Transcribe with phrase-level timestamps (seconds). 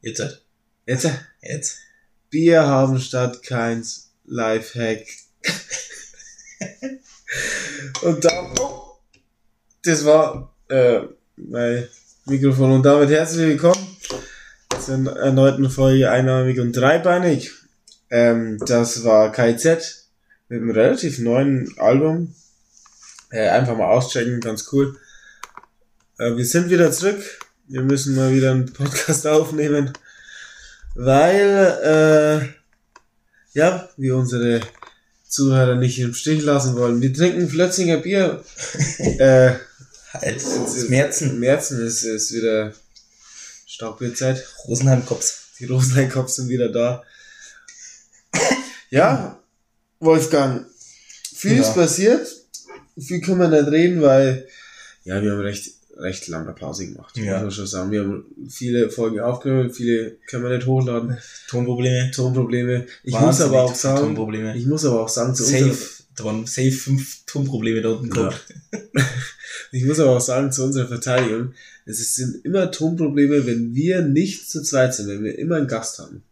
[0.00, 0.42] Jetzt halt.
[0.86, 1.12] Jetzt, äh,
[1.42, 1.78] Jetzt.
[2.30, 5.06] Bier haben statt keins Lifehack.
[8.02, 8.98] und da, oh,
[9.82, 11.00] das war äh,
[11.36, 11.88] mein
[12.24, 12.72] Mikrofon.
[12.72, 13.96] Und damit herzlich willkommen
[14.80, 17.50] zur erneuten Folge Einarmig und Dreibeinig.
[18.08, 20.08] Ähm, das war KZ
[20.48, 22.34] mit einem relativ neuen Album.
[23.30, 24.98] Äh, einfach mal auschecken, ganz cool.
[26.18, 27.22] Äh, wir sind wieder zurück.
[27.68, 29.92] Wir müssen mal wieder einen Podcast aufnehmen,
[30.94, 31.78] weil
[33.54, 34.60] äh, ja, wir unsere
[35.28, 37.00] Zuhörer nicht im Stich lassen wollen.
[37.00, 38.42] Wir trinken Flötzinger Bier.
[38.98, 39.52] äh,
[40.14, 40.36] Halt.
[40.36, 41.38] Das Märzen.
[41.38, 42.72] Märzen ist, ist wieder
[43.66, 44.42] Staubbierzeit.
[44.66, 45.48] Rosenheim-Kops.
[45.58, 47.04] Die Rosenheim-Cops sind wieder da.
[48.88, 49.38] Ja,
[50.00, 50.66] Wolfgang,
[51.36, 51.60] viel Ja.
[51.62, 52.26] ist passiert.
[52.98, 54.48] Viel können wir nicht reden, weil
[55.04, 57.16] ja, wir haben recht, recht lange Pause gemacht.
[57.16, 57.34] Ja.
[57.34, 57.90] Muss man schon sagen.
[57.90, 61.18] Wir haben viele Folgen aufgenommen, viele können wir nicht hochladen.
[61.48, 62.10] Tonprobleme.
[62.12, 62.86] Tonprobleme.
[63.02, 64.56] Ich muss Wahnsinnig aber auch sagen, Tonprobleme.
[64.56, 65.64] ich muss aber auch sagen, zu Safe.
[65.64, 65.86] unserer,
[66.16, 68.46] Da waren safe fünf Tonprobleme da unten gehabt.
[69.72, 71.52] ich muss aber auch sagen, zu unserer Verteidigung,
[71.84, 75.98] es sind immer Tonprobleme, wenn wir nicht zu zweit sind, wenn wir immer einen Gast
[75.98, 76.22] haben.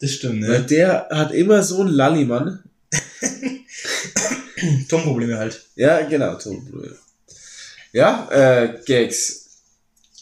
[0.00, 0.66] Das stimmt, Weil ne?
[0.66, 2.62] der hat immer so einen Lallimann.
[4.88, 5.66] Tonprobleme halt.
[5.74, 6.96] Ja, genau, Tonprobleme.
[7.92, 9.46] Ja, äh, Gags.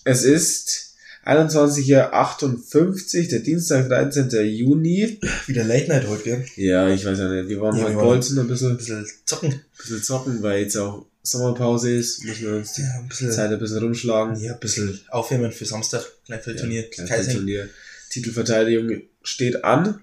[0.05, 0.95] Es ist
[1.27, 4.31] 21.58 der Dienstag, 13.
[4.47, 5.19] Juni.
[5.47, 6.47] Wieder Late Night heute, gell?
[6.57, 9.07] Ja, ich weiß ja nicht, wir waren Ja, heute wir bolzen, ein bisschen, Ein bisschen
[9.27, 9.61] zocken.
[9.77, 13.31] bisschen zocken, weil jetzt auch Sommerpause ist, müssen wir uns die Ja, ein bisschen.
[13.33, 14.41] Zeit ein bisschen rumschlagen.
[14.43, 16.03] Ja, ein bisschen aufwärmen für Samstag.
[16.25, 16.87] Kleinfeldturnier.
[16.97, 17.35] Ja, Kaising.
[17.35, 17.69] Turnier.
[18.09, 20.01] Titelverteidigung steht an.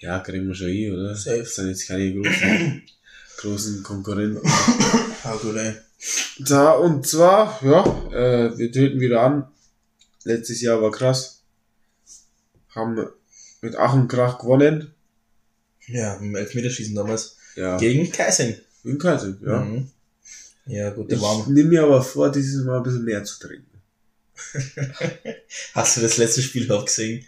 [0.00, 1.16] Ja, kriegen wir schon hin, oder?
[1.16, 1.38] Safe.
[1.38, 2.82] Das sind jetzt keine großen,
[3.38, 4.46] großen Konkurrenten.
[5.22, 5.72] Ah, gut, ey.
[6.38, 9.48] Da, und zwar, ja, äh, wir treten wieder an.
[10.24, 11.42] Letztes Jahr war krass.
[12.70, 13.06] Haben
[13.60, 14.92] mit Ach und Krach gewonnen.
[15.86, 17.36] Ja, im Elfmeterschießen damals.
[17.56, 18.56] Ja, Gegen Kaising.
[18.84, 19.60] in Kaiser, ja.
[19.60, 19.90] Mhm.
[20.66, 23.80] Ja, gut, der Ich nehme mir aber vor, dieses Mal ein bisschen mehr zu trinken.
[25.74, 27.24] Hast du das letzte Spiel auch gesehen?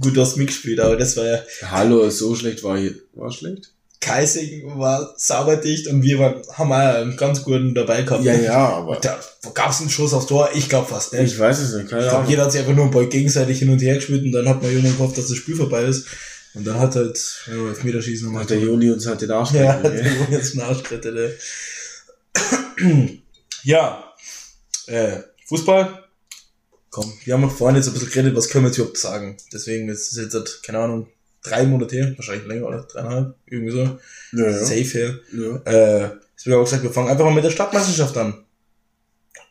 [0.00, 1.42] Gut, du hast mitgespielt, aber das war ja.
[1.62, 2.94] Hallo, so schlecht war hier.
[3.12, 3.72] War schlecht?
[4.08, 8.24] Kaising war sauberdicht und wir waren, haben auch einen ganz guten dabei gehabt.
[8.24, 9.18] Ja, ja, aber Und da
[9.54, 10.50] gab es einen Schuss aufs Tor?
[10.54, 11.32] Ich glaube fast nicht.
[11.32, 13.58] ich weiß es nicht, keine Ich glaube, jeder hat sich einfach nur einen Ball gegenseitig
[13.58, 16.06] hin und her gespielt und dann hat man irgendwann gehofft, dass das Spiel vorbei ist.
[16.54, 18.42] Und dann hat halt ja, Elfmeterschießen nochmal.
[18.42, 20.20] Hat der Juni uns halt den Arsch Ja, gerettet, der gell?
[20.20, 21.38] wurde jetzt einen Arsch gerettet.
[23.64, 24.14] Ja,
[24.86, 26.04] äh, Fußball.
[26.90, 29.36] Komm, wir haben vorhin jetzt ein bisschen geredet, was können wir jetzt überhaupt sagen.
[29.52, 31.08] Deswegen ist es jetzt, seit, keine Ahnung,
[31.48, 32.82] drei Monate her, wahrscheinlich länger, oder?
[32.82, 33.98] Dreieinhalb, irgendwie so.
[34.32, 34.58] Ja, ja.
[34.58, 35.18] Safe her.
[35.32, 35.56] ja.
[35.64, 38.44] Äh, jetzt habe ich auch gesagt, wir fangen einfach mal mit der Stadtmeisterschaft an.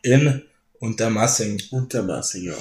[0.02, 0.42] In
[0.78, 1.60] Untermassing.
[1.70, 2.54] Untermassing, ja.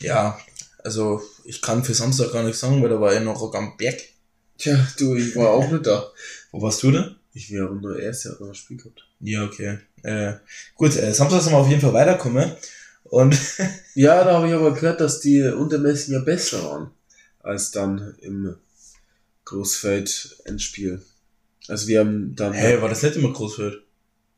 [0.00, 0.38] Ja,
[0.82, 4.00] also ich kann für Samstag gar nichts sagen, weil da war ja noch am Berg.
[4.58, 6.10] Tja, du, ich war auch nicht da.
[6.50, 7.14] Wo warst du denn?
[7.34, 9.06] Ich wäre nur erst noch ein Spiel gehabt.
[9.20, 9.78] Ja, okay.
[10.02, 10.34] Äh,
[10.74, 12.52] gut, äh, Samstag sind wir auf jeden Fall weiterkommen.
[13.04, 13.36] Und
[13.94, 16.90] Ja, da habe ich aber gehört, dass die Untermessen ja besser waren
[17.40, 18.56] als dann im
[19.52, 21.02] Großfeld-Endspiel.
[21.68, 22.52] Also wir haben dann...
[22.52, 23.82] Hä, war das nicht immer Großfeld?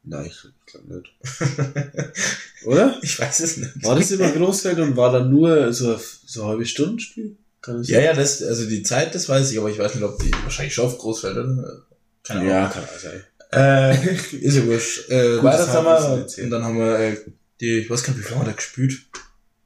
[0.03, 1.15] Nein, ich glaube nicht.
[2.67, 2.99] Oder?
[3.03, 3.83] Ich weiß es nicht.
[3.83, 7.37] War das immer Großfeld und war dann nur so, so eine halbe Stunde Spiel?
[7.63, 10.19] Kann Ja, ja, das, also die Zeit, das weiß ich, aber ich weiß nicht, ob
[10.19, 11.83] die wahrscheinlich schon auf Großfeld, oder?
[12.23, 12.53] Keine Ahnung.
[12.53, 13.25] Ja, kann auch sein.
[13.53, 15.09] Äh, ist ja wurscht.
[15.09, 17.17] Äh, weiter das haben wir, und dann haben wir, äh,
[17.61, 18.99] die, ich weiß gar nicht, wie viel haben wir da gespielt?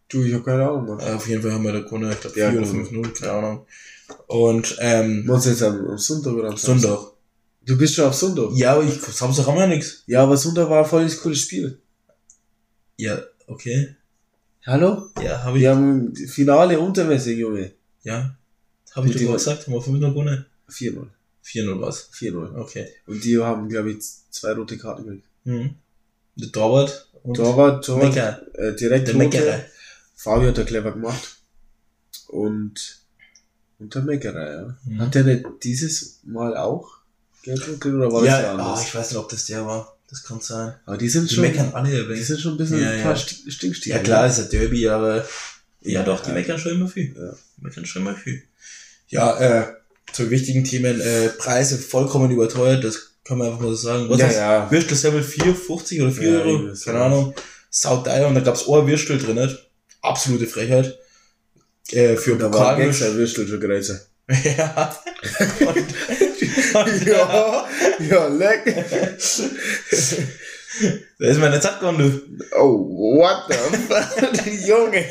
[0.08, 1.00] Du, ich habe keine Ahnung, Mann.
[1.00, 2.88] Äh, auf jeden Fall haben wir da gewonnen, ich glaube Ja, 4 oder gut.
[2.88, 3.66] 5-0, keine Ahnung.
[4.26, 6.90] Und, ähm, du jetzt am, Sonntag oder am Samstag?
[6.90, 7.12] Sonntag.
[7.64, 8.50] Du bist schon auf Sonntag?
[8.54, 10.02] Ja, aber ich, Samstag haben wir ja nichts.
[10.06, 11.78] Ja, aber Sonntag war voll das cooles Spiel.
[12.96, 13.94] Ja, okay.
[14.66, 15.10] Hallo?
[15.22, 17.72] Ja, habe ich, Wir haben Finale Untermessing, Junge.
[18.02, 18.34] ja.
[18.92, 20.46] Habe ich doch gesagt, haben wir 5-0 gewonnen?
[20.70, 21.06] 4-0.
[21.44, 22.10] 4-0 was.
[22.12, 22.56] 4-0.
[22.56, 22.88] Okay.
[23.06, 23.98] Und die haben, glaube ich,
[24.30, 25.26] zwei rote Karten gekriegt.
[25.44, 25.74] Mhm.
[26.34, 28.42] Der Torwart und Torwart, Torwart, Mecker.
[28.54, 29.24] äh, direkt Der rote.
[29.26, 29.60] Meckerer.
[30.16, 31.36] Fabio hat er clever gemacht.
[32.28, 32.97] Und,
[33.78, 34.76] und der Meckerer, ja.
[34.84, 35.00] Mhm.
[35.00, 36.98] Hat der nicht dieses Mal auch
[37.42, 38.82] gelb gekriegt oder war das Ja, ja oh, anders?
[38.86, 39.94] ich weiß nicht, ob das der war.
[40.10, 40.74] Das kann sein.
[40.86, 43.02] Aber die sind Die schon, meckern alle ein die sind schon ein bisschen Ja, ein
[43.02, 43.18] paar ja.
[43.18, 43.98] Sti- Stinkstiefel.
[43.98, 45.24] Ja klar, ist ein Derby, aber ja,
[45.82, 46.34] Ja, doch, die ja.
[46.34, 47.14] meckern schon immer viel.
[47.14, 47.32] Ja.
[47.58, 48.42] Die meckern schon immer viel.
[49.08, 49.66] Ja, äh,
[50.12, 54.08] zu wichtigen Themen, äh, Preise vollkommen überteuert, das kann man einfach mal so sagen.
[54.08, 54.70] Was Ja, ist ja.
[54.70, 56.74] Würstelsemel 4, 50 oder 4 Ja, Euro?
[56.82, 57.34] Keine Ahnung.
[57.70, 59.56] Sauteier und da gab's ein Würstel drin, nicht?
[60.00, 60.98] Absolute Frechheit.
[61.92, 63.00] Äh, für Da war Pokalmisch.
[63.00, 64.06] Gangster Würstel schon Grätze.
[64.58, 64.94] ja.
[65.60, 65.76] Und,
[66.74, 67.66] und, ja,
[67.98, 68.64] ja, leck.
[71.18, 72.56] Da ist meine Zeit gegangen, du.
[72.58, 72.78] Oh,
[73.16, 73.54] what the
[73.88, 74.46] fuck?
[74.66, 75.04] Junge.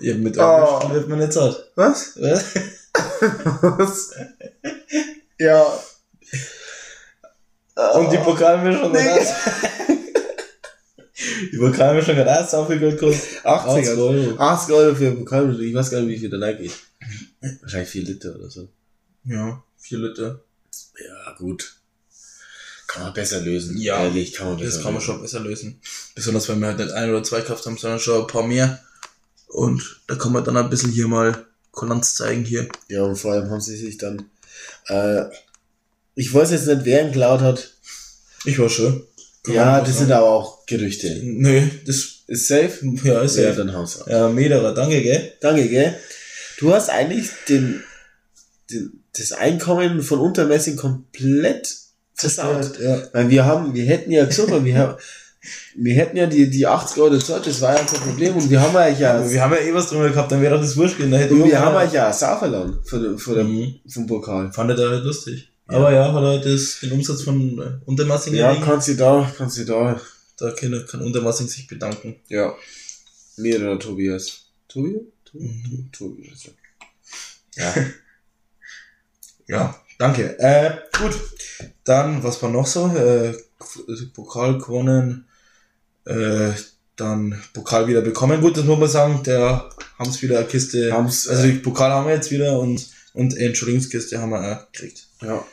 [0.00, 0.80] Ja, mit Oh.
[0.82, 0.88] oh.
[0.92, 1.54] läuft meine Zeit.
[1.76, 2.16] Was?
[2.20, 2.44] Was?
[3.78, 4.14] Was?
[5.38, 5.64] ja.
[7.94, 9.20] Und die Pokalmischung Nee.
[11.52, 13.44] Die Pokalmischung hat erst so viel Geld gekostet.
[13.44, 14.38] 80 80 Euro.
[14.38, 15.60] 80 Euro für Pokal.
[15.62, 16.72] Ich weiß gar nicht, wie viel da reingeht.
[17.62, 18.68] Wahrscheinlich 4 Liter oder so.
[19.24, 20.40] Ja, 4 Liter.
[21.02, 21.76] Ja, gut.
[22.86, 23.76] Kann man besser lösen.
[23.78, 25.06] Ja, Ehrlich, kann man besser Das kann man lösen.
[25.06, 25.80] schon besser lösen.
[26.14, 28.82] Besonders wenn wir halt nicht ein oder zwei gekauft haben, sondern schon ein paar mehr.
[29.48, 32.68] Und da kann man dann ein bisschen hier mal Kulanz zeigen hier.
[32.88, 34.28] Ja, und vor allem haben sie sich dann,
[34.88, 35.24] äh,
[36.14, 37.74] ich weiß jetzt nicht, wer ihn geklaut hat.
[38.44, 39.02] Ich war schon.
[39.54, 39.98] Ja, das sagen.
[39.98, 41.20] sind aber auch Gerüchte.
[41.22, 41.96] Nö, das,
[42.26, 42.72] Ist safe?
[43.04, 43.52] ja, ist Ja, ja.
[43.52, 44.08] dann haus ab.
[44.10, 45.32] Ja, Mederer, danke, gell?
[45.40, 45.94] Danke, gell?
[46.58, 47.82] Du hast eigentlich den,
[48.70, 51.74] den, das Einkommen von Untermessing komplett
[52.14, 52.78] versaut.
[52.80, 53.02] Ja.
[53.12, 54.94] Weil wir haben, wir hätten ja gesagt, wir, haben,
[55.76, 58.36] wir hätten ja die, die 80 Euro Zeit, das war ja kein Problem.
[58.36, 60.54] Und wir haben euch ja, Aber wir haben ja eh was drüber gehabt, dann wäre
[60.54, 61.30] doch das wurscht gewesen.
[61.40, 63.74] Und wir haben euch ja Sau verloren von, dem- von Mhm.
[63.88, 64.50] vom Pokal.
[64.52, 65.48] Fand er halt lustig.
[65.68, 68.64] Aber ja, hat er das, den Umsatz von äh, Untermassing Ja, gelegen.
[68.66, 70.00] kannst du da, kannst du da,
[70.36, 72.16] Da kann, kann Untermassing sich bedanken.
[72.28, 72.54] ja.
[73.38, 74.46] Mir oder Tobias.
[74.66, 74.98] Tobi?
[75.24, 75.44] Tobi?
[75.44, 75.90] Mhm.
[75.92, 76.50] Tobi, also.
[77.54, 77.74] Ja.
[79.46, 80.38] ja, danke.
[80.38, 81.12] Äh, gut.
[81.84, 82.86] Dann, was war noch so?
[82.96, 83.34] Äh,
[84.14, 85.26] Pokal gewonnen.
[86.06, 86.52] Äh,
[86.96, 88.40] dann Pokal wieder bekommen.
[88.40, 90.90] Gut, das muss man sagen, der haben es wieder eine Kiste.
[90.92, 95.06] Haben's, also die Pokal haben wir jetzt wieder und, und Entschuldigungskiste haben wir auch gekriegt.
[95.20, 95.44] Ja.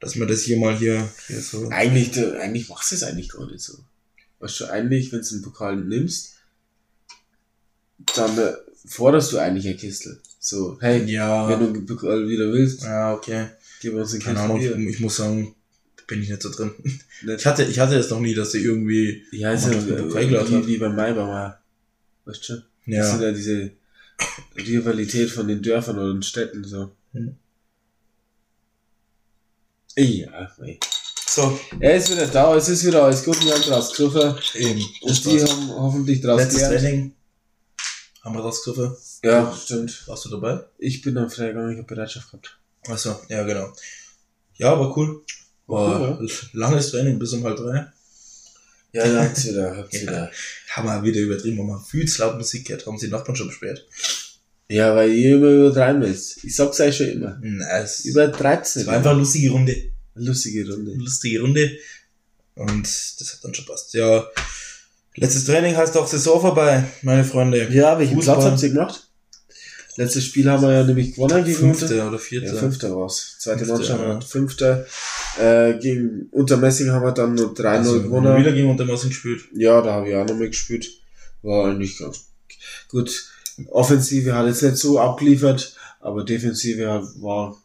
[0.00, 1.68] Dass wir das hier mal hier, hier so.
[1.68, 3.78] Eigentlich, du, eigentlich machst du es eigentlich gar nicht so.
[4.38, 6.34] Weißt du, eigentlich, wenn du einen Pokal nimmst,
[8.16, 8.52] dann äh,
[8.86, 10.18] forderst du eigentlich eine Kistel.
[10.38, 11.48] So, hey, Ja.
[11.48, 13.48] wenn du einen Pokal wieder willst, Ja, okay.
[13.82, 15.54] gib uns eine Keine Kiste Ahnung, ich, ich muss sagen,
[16.06, 16.72] bin ich nicht so drin.
[17.36, 20.66] Ich hatte, ich hatte es noch nie, dass sie irgendwie, Ja, ist ja man wie,
[20.66, 21.60] wie bei Maibauer.
[22.24, 22.54] Weißt du?
[22.86, 23.70] Das sind ja, ja diese
[24.56, 26.90] Rivalität von den Dörfern oder den Städten, so.
[27.12, 27.36] Hm.
[29.96, 30.78] Ja, mei.
[31.28, 34.36] so, Er ist wieder da, es ist wieder alles gut, wir haben draus gegriffen.
[34.54, 34.84] eben.
[35.02, 36.80] Und die haben hoffentlich draus Letztes gelernt.
[36.80, 37.14] Training
[38.22, 38.96] haben wir das gegriffen.
[39.22, 40.06] Ja, stimmt.
[40.06, 40.60] Warst du dabei?
[40.78, 42.58] Ich bin am Freitag ich hab Bereitschaft gehabt.
[42.88, 43.72] Achso, ja, genau.
[44.56, 45.22] Ja, war cool.
[45.66, 47.86] War War cool, langes Training bis um halb drei.
[48.92, 50.02] Ja, ja, habt's wieder, habt's Ja.
[50.02, 50.30] wieder.
[50.70, 53.36] Haben wir wieder übertrieben, haben wir viel zu laut Musik gehört, haben sie die Nachbarn
[53.36, 53.86] schon beschwert.
[54.70, 56.44] Ja, weil ihr immer übertreiben müsst.
[56.44, 57.38] Ich sag's euch schon immer.
[57.42, 58.04] Nice.
[58.04, 58.86] Übertreibt's Es nicht.
[58.86, 59.76] war einfach eine lustige Runde.
[60.14, 60.92] Lustige Runde.
[60.92, 61.70] Lustige Runde.
[62.54, 63.94] Und das hat dann schon passt.
[63.94, 64.24] Ja,
[65.16, 67.68] letztes Training heißt auch Saison vorbei, meine Freunde.
[67.72, 68.36] Ja, welchen Fußball.
[68.36, 69.08] Platz habt ihr gemacht?
[69.96, 71.78] Letztes Spiel haben wir ja nämlich gewonnen gegen Unter.
[71.78, 72.46] Fünfte oder vierte.
[72.46, 73.36] Ja, Fünfter war's.
[73.40, 74.14] Zweite Fünfte, Mannschaft ja.
[74.14, 74.86] hat Fünfter.
[75.40, 78.38] Äh, gegen Untermessing haben wir dann nur 3-0 also, gewonnen.
[78.38, 79.42] wieder gegen Untermassen gespielt.
[79.52, 80.88] Ja, da habe ich auch noch mal gespielt.
[81.42, 82.26] War eigentlich ganz
[82.88, 83.29] gut.
[83.68, 87.56] Offensive hat jetzt nicht so abgeliefert, aber Defensive war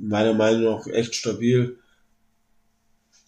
[0.00, 1.76] meiner Meinung nach echt stabil.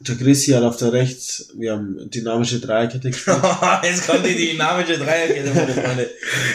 [0.01, 3.39] Der Chrissy hat auf der rechts, wir haben dynamische Dreierkette gespielt.
[3.85, 6.11] Jetzt kommt die dynamische Dreierkette, meine Freunde.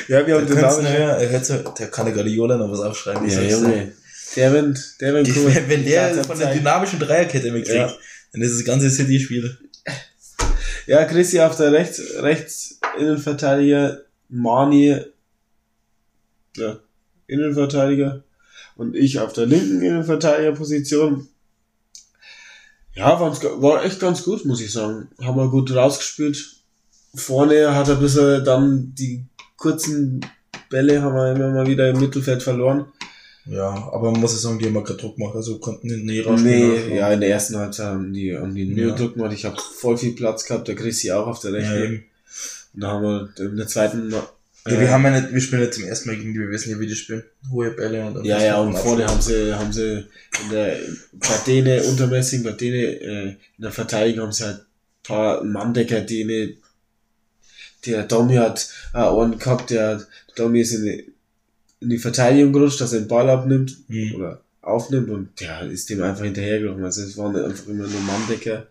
[0.10, 1.44] ja, wir haben dynamische.
[1.44, 3.30] so, der kann der Guardiola noch was aufschreiben.
[3.30, 3.42] Ja.
[3.42, 3.94] Junge.
[4.36, 5.56] Der wenn, der wenn, Die, cool.
[5.68, 7.94] wenn der von der dynamischen Dreierkette mitkriegt, Ja.
[8.34, 9.58] dann ist das ganze City-Spiel.
[10.86, 15.00] Ja, Chrissy auf der rechts, rechts Innenverteidiger, Mani,
[16.58, 16.80] ja,
[17.28, 18.24] Innenverteidiger
[18.76, 21.28] und ich auf der linken Innenverteidigerposition.
[22.94, 25.10] Ja, war echt ganz gut, muss ich sagen.
[25.22, 26.56] Haben wir gut rausgespielt.
[27.14, 30.22] Vorne hat er ein bisschen dann die kurzen
[30.70, 32.86] Bälle haben wir immer mal wieder im Mittelfeld verloren.
[33.46, 36.04] Ja, aber man muss ja sagen, die haben ja keinen Druck gemacht, also konnten nicht
[36.04, 36.90] nie rausspielen.
[36.90, 38.88] Nee, ja, in der ersten Halbzeit haben die, haben die Ja.
[38.88, 39.32] nur Druck gemacht.
[39.34, 41.84] Ich habe voll viel Platz gehabt, der Chrissy auch auf der ja, rechten.
[41.84, 42.04] eben.
[42.74, 44.14] Und da haben wir in der zweiten
[44.74, 46.72] ja, wir haben ja nicht, wir spielen nicht zum ersten Mal gegen die, wir wissen
[46.72, 47.24] ja, wie die spielen.
[47.52, 50.06] Hohe Bälle und dann Ja, ja, und vorne haben sie, haben sie
[50.44, 50.78] in der,
[51.14, 56.02] bei denen, untermäßig, bei denen, äh, in der Verteidigung haben sie halt ein paar Manndecker,
[56.02, 56.58] denen,
[57.86, 60.06] der Domi hat äh, einen gehabt, der,
[60.36, 61.12] Domi ist in die,
[61.82, 64.16] in die Verteidigung gerutscht, dass er den Ball abnimmt, Hm.
[64.16, 66.84] oder aufnimmt und der ist dem einfach hinterhergelaufen.
[66.84, 68.68] Also es waren einfach immer nur Manndecker.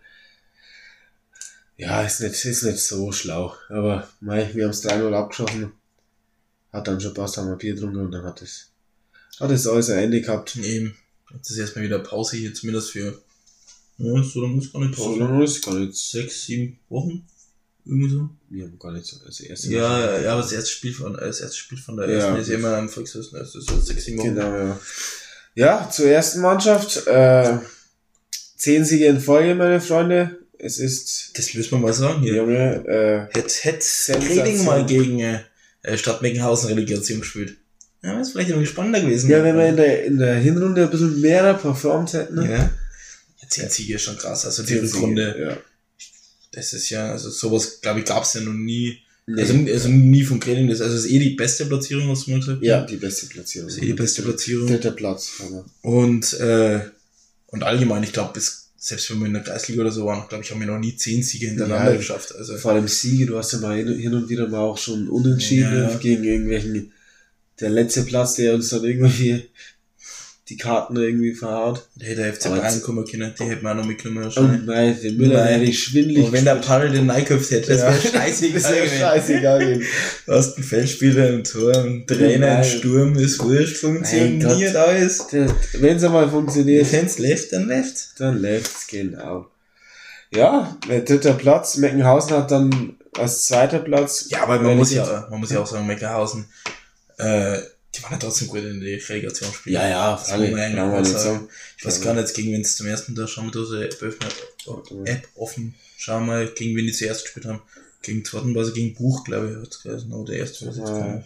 [1.75, 3.55] Ja, ist nicht, ist nicht so schlau.
[3.69, 5.71] Aber mei, wir haben es 3-0 abgeschossen.
[6.71, 8.71] Hat dann schon passt, haben wir Bier getrunken und dann hat es,
[9.39, 10.55] hat es alles ein Ende gehabt.
[10.57, 10.95] Eben.
[11.33, 13.21] Jetzt ist erstmal wieder Pause hier, zumindest für,
[13.97, 15.19] ja, so lange ist gar nicht So Pause.
[15.19, 15.95] lange ist gar nicht.
[15.95, 17.25] Sechs, sieben Wochen?
[17.85, 18.29] Irgendwie so.
[18.49, 21.39] Wir haben gar nicht so, also erste Ja, ja, aber das erste Spiel von, das
[21.39, 24.05] erste Spiel von der Ja, ersten ist ja immer am Volksfest, das ist so sechs,
[24.05, 24.35] sieben Wochen.
[24.35, 24.79] Genau, ja.
[25.55, 27.07] Ja, zur ersten Mannschaft.
[27.07, 27.57] Äh,
[28.57, 30.37] zehn Siege in Folge, meine Freunde.
[30.59, 32.35] es ist, Das müssen wir mal sagen hier.
[32.35, 33.85] Junge, äh, Hätte hätt.
[34.09, 35.17] Reding mal gegen
[35.87, 37.57] äh, Stadt Meckenhausen Relegation gespielt.
[38.03, 39.29] Ja, ist vielleicht irgendwie spannender gewesen.
[39.29, 42.35] ja, wenn wir in der, in der Hinrunde ein bisschen mehr performt hätten.
[42.35, 42.43] ne?
[42.45, 42.57] ja.
[42.57, 44.45] ja, zehn Siege ist schon krass.
[44.45, 45.57] Also die Rückrunde, Ja.
[46.51, 48.99] das ist ja, also sowas, glaube ich, gab es ja noch nie.
[49.25, 49.41] Nee.
[49.41, 52.63] Also, also nie vom Grading, das also ist eh die beste Platzierung, du mal gesagt?
[52.63, 53.67] ja, die beste Platzierung.
[53.67, 54.67] Das ist eh die beste Platzierung.
[54.67, 55.31] Dritter Platz.
[55.45, 55.65] Aber.
[55.81, 56.79] Und, äh,
[57.47, 60.43] und allgemein, ich glaube, bis, selbst wenn wir in der Kreisliga oder so waren, glaube
[60.43, 61.97] ich, haben wir noch nie zehn Siege hintereinander Ja.
[61.97, 62.35] geschafft.
[62.35, 65.73] Also, Vor allem Siege, du hast ja mal hin und wieder mal auch schon unentschieden
[65.89, 65.95] Ja.
[65.97, 66.91] gegen irgendwelchen,
[67.59, 69.43] der letzte Platz, der uns dann irgendwie
[70.49, 71.87] die Karten irgendwie verhaut.
[71.95, 74.23] da hätte der FC Aber Bayern kommen können, die hätten wir auch noch mitgenommen.
[74.23, 74.61] Wahrscheinlich.
[74.65, 75.53] nein, den Müller Nein.
[75.55, 76.25] hätte ich schwindelig.
[76.25, 78.61] Und wenn der Paddel den Neiköpft hätte, das wäre scheißegal.
[78.61, 79.59] das wäre scheißegal.
[79.59, 79.83] gewesen.
[80.25, 82.63] Du hast einen Feldspieler im Tor, einen Trainer, einen Nein.
[82.63, 85.25] Sturm, ist wurscht, funktioniert alles.
[85.73, 88.13] Wenn es einmal funktioniert, Wenn's läuft, dann läuft's.
[88.17, 89.47] dann läuft's genau.
[90.33, 91.77] Ja, der dritter Platz.
[91.77, 94.27] Meckenhausen hat dann als zweiter Platz.
[94.29, 96.45] Ja, aber man muss ja, man muss ja auch sagen, Meckerhausen,
[97.17, 97.57] äh,
[97.97, 99.75] die waren ja trotzdem gut in die Relegation spielen.
[99.75, 100.51] Ja, ja, alle,
[101.05, 101.19] sagen.
[101.19, 101.49] sagen.
[101.77, 104.29] Ich weiß gar nicht, gegen wen es zum ersten da schauen wir so App, öffnen,
[105.05, 105.75] App offen.
[105.97, 107.61] Schauen wir mal, gegen wen die zuerst gespielt haben.
[108.01, 110.13] Gegen zweiten war sie gegen Buch, glaube ich, hat's geheißen.
[110.13, 111.25] Aber der erste gar nicht.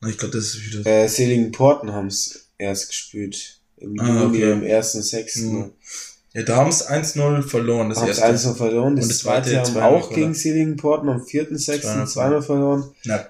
[0.00, 0.86] Na, ich glaube, das ist wieder.
[0.86, 3.60] Äh, Seligenporten haben's erst gespielt.
[3.76, 4.52] Im Ah, Juni, okay.
[4.52, 5.42] am 1.6.
[5.42, 5.72] Mhm.
[6.32, 8.24] Ja, da haben es 1-0 verloren, das Haben erste.
[8.24, 8.96] 1 noch verloren.
[8.96, 11.80] Das, Und das zweite, haben 2-0 auch gegen Seligenporten am 4.6.
[11.82, 12.94] 2-0 2-0 verloren.
[13.04, 13.26] Na,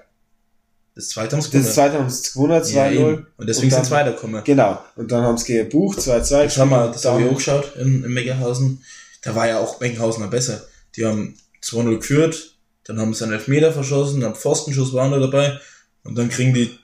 [0.95, 2.91] das zweite haben sie Das zweite haben sie gewonnen, Ja, 2-0.
[2.93, 3.27] eben.
[3.37, 4.43] Und deswegen Und dann- sind sie weitergekommen.
[4.43, 4.83] Genau.
[4.95, 7.75] Und dann haben sie gegen Buch 2-2 Das haben wir, das haben wir auch geschaut
[7.77, 8.83] in, in Meckerhausen.
[9.21, 10.65] Da war ja auch Meckenhausen besser.
[10.95, 12.55] Die haben 2-0 geführt,
[12.85, 15.59] dann haben sie einen Elfmeter verschossen, dann Pfostenschuss waren da dabei
[16.03, 16.77] und dann kriegen die,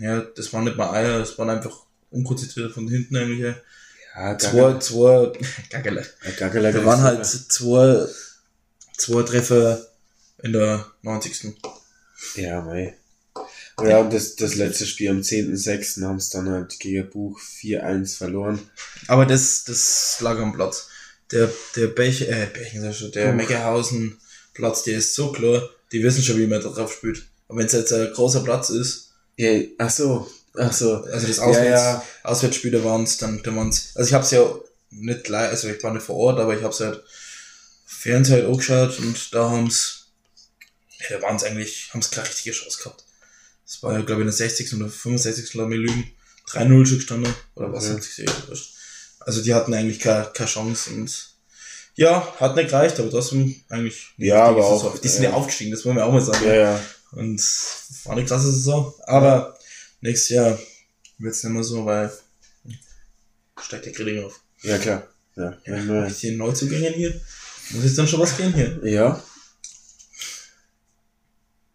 [0.00, 1.76] ja, das waren nicht mal Eier, das waren einfach
[2.10, 3.40] unkonzentriert von hinten eigentlich.
[3.40, 3.54] ja.
[4.16, 5.32] Ja, Zwei, zwei,
[5.70, 6.04] Gaggele.
[6.24, 8.04] Ja, Gaggeler Da waren halt zwei,
[8.96, 9.80] zwei Treffer
[10.42, 11.54] in der 90.
[12.34, 12.96] Ja, mei.
[13.84, 16.02] Ja, und das, das letzte Spiel am 10.6.
[16.04, 18.58] haben sie dann halt gegen Buch 4-1 verloren.
[19.06, 20.88] Aber das, das lag am Platz.
[21.30, 22.82] Der, der Bech, äh, Bechen,
[23.12, 23.32] der.
[23.34, 24.18] Meckerhausen
[24.54, 27.26] Platz, der ist so klar, die wissen schon, wie man da drauf spielt.
[27.48, 30.96] Aber wenn es jetzt ein großer Platz ist, Ja, ach so, ach so.
[31.04, 32.04] also das Ja, Auswärts, ja.
[32.24, 34.52] Auswärtsspiele waren es, dann, dann waren's, also ich hab's ja
[34.90, 37.04] nicht gleich, also ich war nicht vor Ort, aber ich hab's halt
[37.86, 40.06] Fernsehen halt angeschaut und da haben's,
[41.08, 43.04] ja, da waren's eigentlich, haben's keine richtige Chance gehabt.
[43.68, 44.74] Das war ja, glaube ich, in der 60.
[44.76, 45.52] oder 65.
[45.54, 46.10] lass mich lügen,
[46.48, 47.94] 3-0 schon gestanden, oder was Okay.
[47.94, 48.74] hat sich wurscht.
[49.20, 51.34] Also die hatten eigentlich keine, keine Chance und
[51.94, 54.06] ja, hat nicht gereicht, aber trotzdem eigentlich.
[54.16, 54.92] Ja, aber Saison.
[54.92, 56.46] auch, Die sind äh, ja aufgestiegen, das wollen wir auch mal sagen.
[56.46, 56.80] Ja, ja.
[57.12, 57.40] Und
[58.04, 58.94] war eine klasse Saison.
[59.04, 59.58] Aber
[60.00, 60.58] nächstes Jahr
[61.18, 62.10] wird's nicht mehr so, weil
[63.60, 64.40] steigt der Grilling auf.
[64.62, 65.06] Ja, klar.
[65.36, 67.20] Ja, Ja, wir- mit den Neuzugängen hier
[67.70, 68.80] muss jetzt dann schon was gehen hier.
[68.84, 69.22] ja.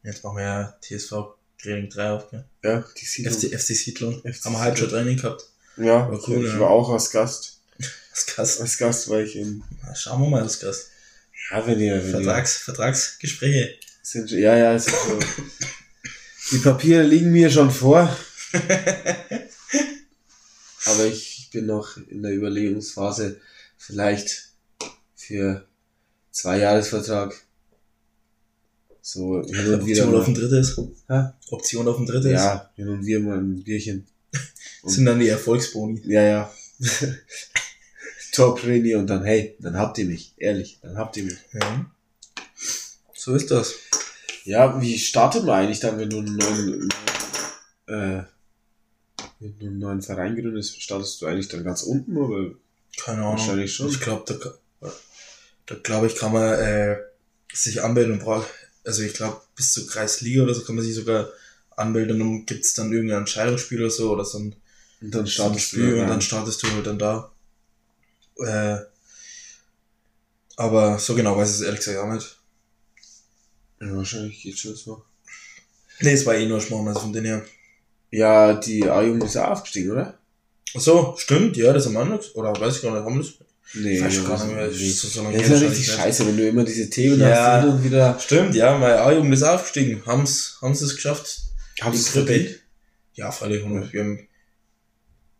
[0.04, 1.14] Jetzt machen wir ja TSV
[1.64, 2.44] Grilling 3 auf, gell?
[2.64, 3.34] ja, die Siedlung.
[3.34, 4.22] FC, FC Siedlung.
[4.22, 5.46] FC Haben wir halt schon Training gehabt.
[5.78, 6.60] Ja, War cool, ich ja.
[6.60, 7.62] war auch als Gast.
[8.14, 8.60] Ist krass.
[8.62, 9.64] Als Gast war ich in.
[9.82, 10.90] Na, Schauen wir mal, das Gast.
[11.50, 13.76] Ja, wenn ihr, wenn ihr Vertrags, Vertragsgespräche.
[14.02, 15.20] sind, ja, ja, ist so.
[16.52, 18.16] Die Papiere liegen mir schon vor.
[20.86, 23.40] Aber ich bin noch in der Überlegungsphase,
[23.78, 24.50] vielleicht
[25.16, 25.66] für
[26.32, 27.34] zwei Jahresvertrag.
[29.06, 30.78] So hin und wieder Option auf ein drittes.
[31.10, 31.24] Hä?
[31.52, 32.32] Option auf ein drittes.
[32.32, 34.08] Ja, hin und wieder mal ein Bierchen.
[34.32, 36.02] Das sind dann die Erfolgsboni.
[36.06, 36.54] Ja, ja.
[38.32, 40.34] Top-Trainee und dann, hey, dann habt ihr mich.
[40.38, 41.38] Ehrlich, dann habt ihr mich.
[41.52, 41.86] Ja.
[43.14, 43.74] So ist das.
[44.46, 46.90] Ja, wie startet man eigentlich dann, wenn du einen neuen,
[47.88, 48.24] äh,
[49.42, 50.82] wenn du einen neuen Verein gründest?
[50.82, 52.56] Startest du eigentlich dann ganz unten oder?
[53.04, 53.38] Keine Ahnung.
[53.38, 53.90] Wahrscheinlich schon.
[53.90, 54.24] Ich glaube,
[54.80, 54.90] da,
[55.66, 56.98] da glaube ich, kann man äh,
[57.54, 58.48] sich anmelden und braucht,
[58.86, 61.30] also ich glaube, bis zur Kreisliga oder so kann man sich sogar
[61.76, 64.56] anmelden und dann gibt's dann irgendein Entscheidungsspiel oder so oder so ein,
[65.02, 67.32] Und dann startest Spiel du und dann startest du halt dann da.
[68.38, 68.78] Äh,
[70.56, 72.38] aber so genau weiß ich es ehrlich gesagt auch nicht.
[73.82, 75.04] ja, wahrscheinlich geht schon so.
[76.00, 77.46] Nee, es war eh nur Schmarrn, also von denen her.
[78.12, 80.18] Ja, die A-Jugend ist ja aufgestiegen, oder?
[80.76, 82.36] Ach so, stimmt, ja, das haben wir nicht.
[82.36, 83.34] Oder weiß ich gar nicht, haben wir das?
[83.76, 86.28] Nee, ich ja, gar nicht mehr, ist so- so lange Das ist ja richtig scheiße,
[86.28, 87.62] wenn du immer diese Themen Ja.
[87.62, 88.20] hast und wieder.
[88.20, 90.04] Stimmt, ja, meine A-Jugend ist aufgestiegen.
[90.06, 91.42] Haben's, haben's es geschafft?
[91.82, 92.60] Haben Die sie es verdient?
[93.16, 93.64] Ja, freilich.
[93.64, 94.28] Wir haben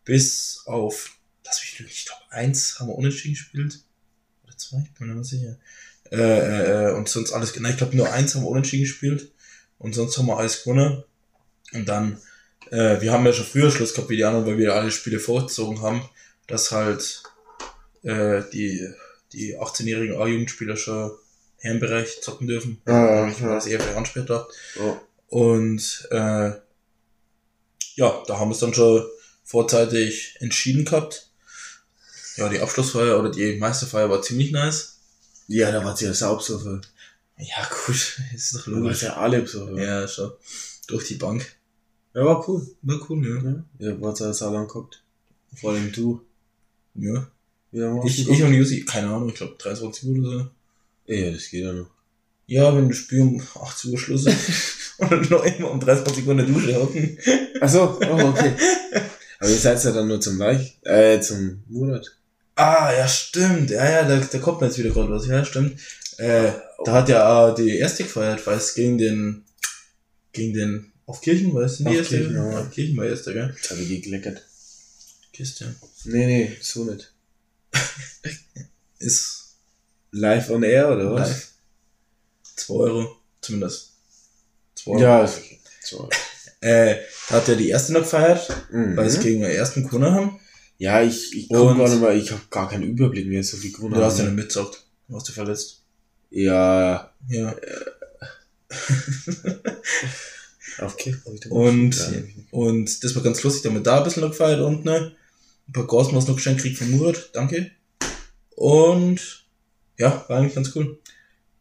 [0.04, 1.12] bis auf,
[1.44, 3.80] lass mich lügen, ich glaube, eins haben wir unentschieden gespielt.
[4.44, 5.56] Oder zwei, ich bin mir nicht sicher.
[6.10, 9.30] Äh, äh, äh, und sonst alles, nein, ich glaube, nur eins haben wir unentschieden gespielt.
[9.78, 11.02] Und sonst haben wir alles gewonnen.
[11.72, 12.18] Und dann,
[12.70, 15.18] äh, wir haben ja schon früher Schluss gehabt wie die anderen, weil wir alle Spiele
[15.18, 16.08] vorgezogen haben,
[16.46, 17.22] dass halt
[18.04, 18.88] äh, die,
[19.32, 21.10] die 18-jährigen A-Jugendspieler schon
[21.58, 22.80] Herrenbereich zocken dürfen.
[22.84, 23.46] Ah, ich ja.
[23.46, 24.46] war das eher für da.
[24.76, 25.00] Ja.
[25.28, 26.52] Und äh,
[27.96, 29.04] ja, da haben wir es dann schon
[29.44, 31.30] vorzeitig entschieden gehabt.
[32.36, 34.98] Ja, die Abschlussfeier oder die Meisterfeier war ziemlich nice.
[35.46, 36.80] Ja, da war sie ja saubsofe.
[37.38, 39.02] Ja, gut, ist doch Da war logisch.
[39.02, 39.76] ja alle besoffen.
[39.78, 40.00] Ja.
[40.00, 40.32] Ja, schon.
[40.86, 41.56] Durch die Bank.
[42.14, 42.66] ja, war cool.
[42.82, 43.50] War cool, ja.
[43.50, 45.02] Ja, ja war ja sau lang geguckt.
[45.54, 46.20] Vor allem du.
[46.94, 47.30] Ja.
[47.74, 51.12] Ich, du ich und Jussi, keine Ahnung, ich glaube 23 Uhr oder so.
[51.12, 51.90] Ja, das geht ja noch.
[52.46, 54.26] Ja, wenn das Spiel um 18 Uhr Schluss
[54.98, 57.18] und dann noch immer um 23 Uhr in der Dusche hocken.
[57.60, 58.52] Ach so, oh, okay.
[59.40, 62.16] Aber ihr seid ja dann nur zum Weich, äh, zum Murat.
[62.54, 63.70] Ah, ja, stimmt.
[63.70, 65.26] Ja, ja, da, da kommt mir jetzt wieder gerade was.
[65.26, 65.80] Ja, stimmt.
[66.18, 66.52] Äh,
[66.84, 69.44] da hat ja äh, die erste gefeiert, weil es gegen den,
[70.32, 72.18] gegen den, auf Kirchen, war es die Auf erste?
[72.18, 72.60] Kirchen, ja.
[72.60, 73.52] Auf Kirchen war erste, gell?
[73.56, 74.42] Jetzt habe ich gekleckert.
[75.32, 75.74] Kiste.
[76.04, 77.13] Nee, nee, so nicht.
[78.98, 79.56] Ist
[80.12, 81.28] Live on air, oder was?
[81.28, 81.48] live.
[82.56, 83.92] 2 Euro, zumindest.
[84.76, 85.00] 2 Euro.
[85.02, 85.60] Ja, ist okay.
[85.82, 86.08] So.
[86.60, 86.96] Äh,
[87.28, 88.96] da hat ja die erste noch gefeiert, Mhm.
[88.96, 90.40] weil es gegen den ersten gewonnen haben.
[90.78, 93.72] Ja, ich, ich guck gar nicht mal, ich habe gar keinen Überblick mehr, so viel
[93.72, 93.94] Grund.
[93.96, 94.84] Du hast ja nicht mitgesagt.
[95.08, 95.82] Du hast dich verletzt.
[96.30, 97.54] Ja, Ja.
[100.64, 102.12] ich da Und, Ja.
[102.50, 105.12] und das war ganz lustig, da haben wir da ein bisschen noch gefeiert und ne,
[105.68, 107.70] ein paar Gasmas noch geschenkt kriegt von Murat, danke.
[108.56, 109.46] Und
[109.98, 110.98] ja, war eigentlich ganz cool.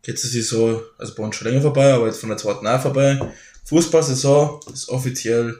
[0.06, 2.68] Jetzt ist die Saison, also bei uns schon länger vorbei, aber jetzt von der zweiten
[2.68, 3.20] auch vorbei.
[3.66, 5.58] Fußballsaison ist offiziell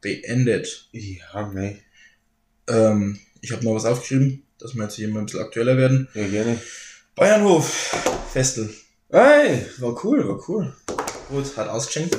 [0.00, 0.88] beendet.
[0.92, 1.82] Ja, nee.
[2.68, 6.08] Ähm, ich habe noch was aufgeschrieben, dass wir jetzt hier mal ein bisschen aktueller werden.
[6.14, 6.58] Ja, gerne.
[7.14, 7.94] Bayernhof,
[8.32, 8.72] Festel.
[9.10, 10.74] Ey, war cool, war cool.
[11.28, 12.16] Gut, hat ausgeschenkt.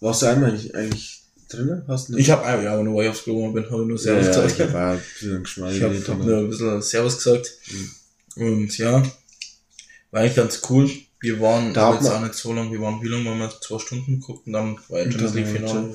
[0.00, 1.19] Warst du einmal eigentlich,
[1.52, 1.82] drinnen?
[1.88, 4.26] Hast du Ich habe ja, nur weil ich aufs Klo bin, habe ich nur Servus
[4.26, 4.60] ja, ja, gesagt.
[4.68, 5.76] ich war ein bisschen geschmeidig.
[5.78, 7.52] Ich habe hab nur ein bisschen Servus gesagt.
[8.36, 9.02] Und ja,
[10.10, 10.90] war eigentlich ganz cool.
[11.22, 13.52] Wir waren Da jetzt man- auch nicht so lang, wir waren wie lange waren wir?
[13.60, 15.94] Zwei Stunden geguckt und dann war jetzt Champions League Finale.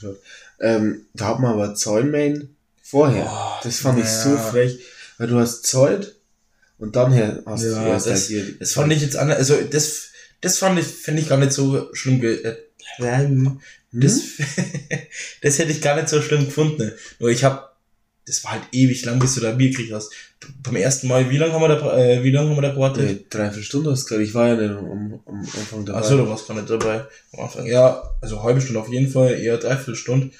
[0.00, 0.16] Finale.
[0.60, 3.24] Ähm, da hat man aber Zollmain vorher.
[3.24, 4.22] Boah, das fand ich ja.
[4.22, 4.78] so frech,
[5.18, 6.14] weil du hast Zoll
[6.78, 8.58] und dann her hast Ja, du erst das- halt hier.
[8.60, 10.10] Das fand ich jetzt anders, also das,
[10.42, 12.20] das fand ich, finde ich gar nicht so schlimm.
[12.20, 12.56] ge- Äh,
[13.96, 14.00] Hm?
[14.00, 14.22] das,
[15.42, 16.92] das hätte ich gar nicht so schlimm gefunden.
[17.18, 17.62] Nur ich habe,
[18.26, 20.12] das war halt ewig lang, bis du da Bier gekriegt hast.
[20.62, 23.04] Beim ersten Mal, wie lange haben wir da, äh, wie lange haben wir da gewartet?
[23.04, 24.28] Nee, dreiviertel Stunde hast du gesagt.
[24.28, 25.98] Ich war ja nicht am, am Anfang dabei.
[25.98, 27.66] Achso, du warst gar nicht dabei am Anfang.
[27.66, 30.30] Ja, also halbe Stunde auf jeden Fall, eher dreiviertel Stunde.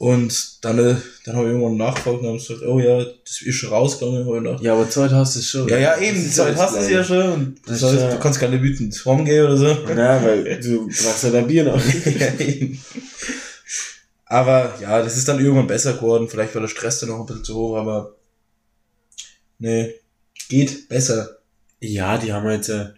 [0.00, 3.54] Und dann, äh, dann habe ich irgendwann nachgefragt und haben gesagt, oh ja, das ist
[3.56, 4.26] schon rausgegangen.
[4.26, 5.68] Ich gedacht, Ja, aber Zeit hast du es schon.
[5.68, 7.56] ja, ja, eben, die Zeit hast du sie ja schon.
[7.66, 9.66] Das heißt, ja- du kannst gar nicht wütend rumgehen oder so.
[9.66, 11.78] Ja, weil du brauchst ja dein Bier noch.
[12.18, 12.82] ja, eben.
[14.24, 16.28] Aber ja, das ist dann irgendwann besser geworden.
[16.30, 18.14] Vielleicht war der Stress dann noch ein bisschen zu hoch, aber
[19.58, 19.96] nee,
[20.48, 21.36] geht besser.
[21.78, 22.94] Ja, die haben jetzt ja.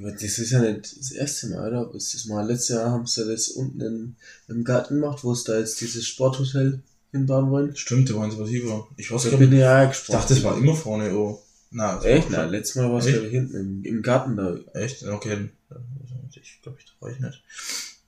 [0.00, 1.94] Ja, Das ist ja nicht das erste Mal, oder?
[1.94, 4.16] Ist das mal letztes Jahr haben sie das unten in,
[4.48, 6.80] im Garten gemacht, wo es da jetzt dieses Sporthotel
[7.12, 7.76] hinbauen wollen.
[7.76, 8.62] Stimmt, die waren so was hier.
[8.96, 9.60] Ich weiß Da gar bin nicht.
[9.60, 11.42] ich dachte, das war immer vorne, oh.
[11.70, 12.30] Na, Echt?
[12.30, 14.56] Nein, letztes Mal war es glaube ich hinten im, im Garten da.
[14.74, 15.02] Echt?
[15.04, 15.50] Okay.
[16.32, 17.42] Ich glaube, ich traue ich nicht.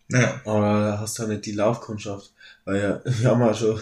[0.09, 0.41] Naja.
[0.45, 2.33] Aber da hast du ja nicht die Laufkundschaft.
[2.65, 3.81] Weil ja, wir haben ja schon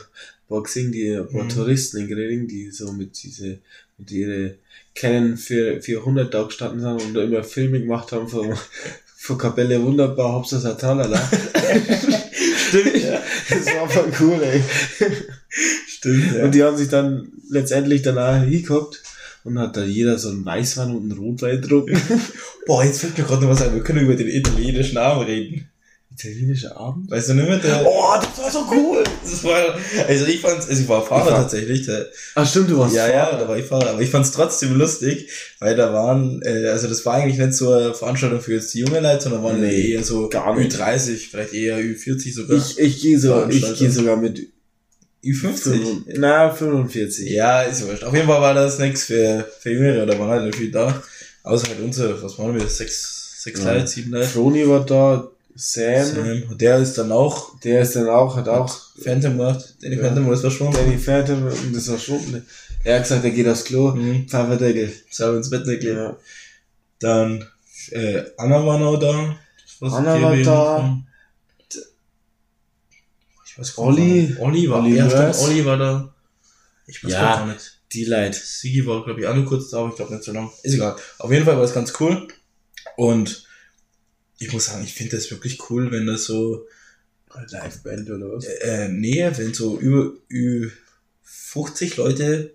[0.64, 1.48] gesehen, die ein paar Mhm.
[1.50, 3.58] Touristen in Greding, die so mit diese,
[3.98, 4.54] mit ihre
[4.94, 8.54] Canon für 400 da gestanden sind und da immer Filme gemacht haben von,
[9.16, 11.20] von Kapelle wunderbar, Hauptsache Tralala.
[12.68, 14.62] Stimmt, ja, das war voll cool, ey.
[15.86, 16.44] Stimmt, ja.
[16.44, 19.02] Und die haben sich dann letztendlich danach hingeguckt
[19.44, 22.00] und hat da jeder so einen Weißwein und einen Rotwein getrunken.
[22.66, 23.74] Boah, jetzt fällt mir gerade noch was ein.
[23.74, 25.70] Wir können über den italienischen Namen reden.
[26.18, 27.10] Italienischer Abend?
[27.10, 27.58] Weißt du nicht mehr?
[27.58, 29.04] Der, Oh, das war so cool!
[29.22, 29.76] das war,
[30.08, 31.86] also ich fand's, also ich war Fahrer Ich war- tatsächlich.
[31.86, 33.38] Der, Ach stimmt, du warst ja, ja, Fahrer.
[33.38, 33.90] da war ich Fahrer.
[33.90, 35.28] Aber ich fand's trotzdem lustig,
[35.60, 38.80] weil da waren, äh, also das war eigentlich nicht so eine Veranstaltung für jetzt die
[38.80, 40.74] junge Leute, sondern waren Nee, eher so gar nicht.
[40.76, 42.56] Ü30, vielleicht eher Ü40 sogar.
[42.56, 44.40] Ich, ich gehe so, ich gehe sogar mit
[45.24, 45.32] Ü50.
[45.62, 46.16] 55.
[46.18, 47.30] Na, 45.
[47.30, 48.04] Ja, ist wurscht.
[48.04, 51.02] Auf jeden Fall war das nichts für, für Jüngere, da waren halt nicht viel da.
[51.42, 53.72] Außer halt unsere, was waren wir, sechs, sechs Ja.
[53.72, 54.26] Leute, sieben Leute.
[54.28, 55.28] Froni war da,
[55.60, 59.74] Sam, Sam, der ist dann auch der ist dann auch, hat auch Phantom gemacht.
[59.82, 60.02] Danny Ja.
[60.04, 60.74] Phantom ist verschwunden.
[60.76, 62.46] Danny Phantom war schon.
[62.84, 64.28] Er hat gesagt, er geht aufs Klo, Mhm.
[64.28, 64.92] Pfefferdeckel.
[65.10, 65.82] Selber ins Bett gelegt.
[65.84, 66.16] Ja.
[67.00, 67.44] Dann
[67.90, 69.36] äh, Anna war noch da.
[69.80, 70.98] Das Anna war da.
[73.46, 74.00] Ich weiß Olli.
[74.28, 74.38] nicht.
[74.38, 75.42] Olli war, Olli ja, stimmt, Mörs.
[75.42, 76.14] Olli war da.
[76.86, 77.20] Ich weiß Ja.
[77.36, 77.80] gar nicht.
[77.92, 78.34] Die Leid.
[78.34, 80.50] Sigi war, glaube ich, auch nur kurz da, aber ich glaube nicht so lang.
[80.62, 80.94] Ist egal.
[81.18, 82.28] Auf jeden Fall war es ganz cool.
[82.96, 83.44] Und
[84.38, 86.66] ich muss sagen, ich finde das wirklich cool, wenn das so,
[87.50, 88.44] Liveband oder was?
[88.44, 90.70] äh, nee, wenn so über, über
[91.22, 92.54] 50 Leute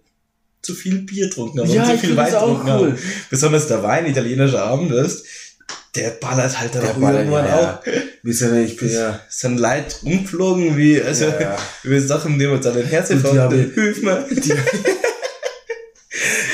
[0.61, 2.91] zu viel Bier getrunken haben Ja, und zu viel Wein getrunken cool.
[2.91, 2.97] haben.
[3.29, 5.25] Besonders der Wein, italienischer Abend ist,
[5.95, 7.85] der ballert halt dann Der auch ballert, irgendwann ja, auch.
[8.23, 9.19] Wisst ihr nicht, ich bin ja.
[9.29, 11.57] Sind Leute umgeflogen, wie, also, Ja, ja.
[11.83, 13.39] über Sachen, die wir uns an den Herzen Und die fahren.
[13.51, 14.93] haben-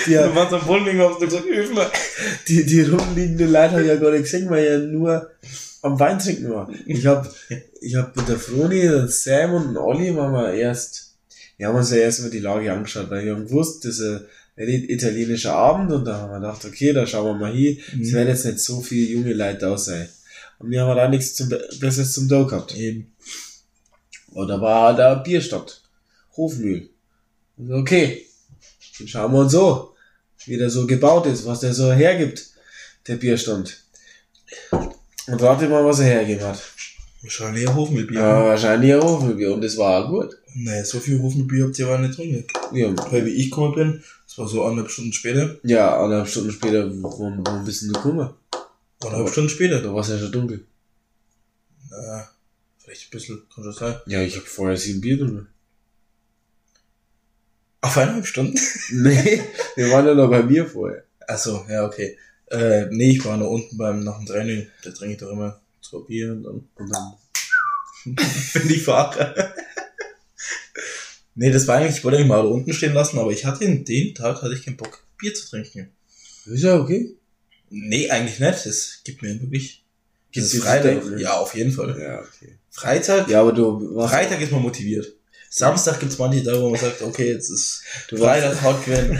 [0.10, 1.46] Die, Du warst am Bowling, du gesagt,
[2.48, 5.30] die, die rumliegenden Leute habe ich ja gar nicht gesehen, weil ich ja nur
[5.82, 6.70] am Wein trinken war.
[6.86, 7.32] Ich hab,
[7.82, 11.16] ich hab mit der Froni, der Sam und Olli waren wir erst,
[11.58, 14.26] wir haben uns ja erstmal die Lage angeschaut, weil wir haben gewusst, das ist
[14.58, 17.78] ein italienischer Abend und da haben wir gedacht, okay, da schauen wir mal hin.
[18.02, 20.10] Es werden jetzt nicht so viele junge Leute da sein.
[20.58, 22.76] Und wir haben da nichts zum, Besseres zum Dough gehabt.
[22.76, 23.14] Eben.
[24.32, 25.82] Und da war der Bierstand.
[26.36, 26.90] Hofmühl.
[27.58, 28.26] Und so, okay.
[28.98, 29.96] Dann schauen wir uns so,
[30.46, 32.48] wie der so gebaut ist, was der so hergibt,
[33.08, 33.84] der Bierstand.
[35.28, 36.62] Und rate mal, was er hergegeben hat.
[37.22, 38.20] Wahrscheinlich ein Hofmilbier.
[38.20, 39.54] Ja, wahrscheinlich ein Hofmühlbier.
[39.54, 40.38] Und das war auch gut.
[40.56, 42.46] Naja, so viel Hofmilbier habt ihr aber nicht drin.
[42.74, 46.52] Ja, Weil wie ich gekommen bin, das war so anderthalb Stunden später, ja anderthalb Stunden
[46.52, 48.30] später waren wir ein bisschen gekommen.
[49.02, 49.82] anderthalb Stunden später.
[49.82, 50.66] Da war es ja schon dunkel.
[51.90, 52.30] Na,
[52.78, 53.96] vielleicht ein bisschen, kann schon sein.
[54.08, 55.48] Ja, ich habe vorher sieben Bier drin.
[57.82, 58.60] Auf eineinhalb Stunden?
[58.92, 59.42] Nee,
[59.76, 61.04] wir waren ja noch bei mir vorher.
[61.28, 62.18] Achso, ja, okay.
[62.48, 65.62] Äh, nee, ich war noch unten beim, nach dem Training, da trinke ich doch immer
[65.82, 67.14] zwei Bier und dann Und dann,
[68.16, 69.54] bin ich Fahrer.
[71.36, 73.86] nee, das war eigentlich, ich wollte eigentlich mal unten stehen lassen, aber ich hatte in
[73.86, 75.92] den Tag, hatte ich keinen Bock, Bier zu trinken.
[76.46, 77.16] ist ja okay.
[77.70, 79.86] Nee, eigentlich nicht, das gibt mir wirklich,
[80.32, 82.00] ist dir Freitag, ja, auf jeden Fall.
[82.02, 82.58] Ja, okay.
[82.72, 85.14] Freitag, Ja, aber du warst, Freitag ist man motiviert.
[85.50, 89.20] Samstag gibt's manche Tage, wo man sagt, okay, jetzt ist du Freitag haut gewinnen.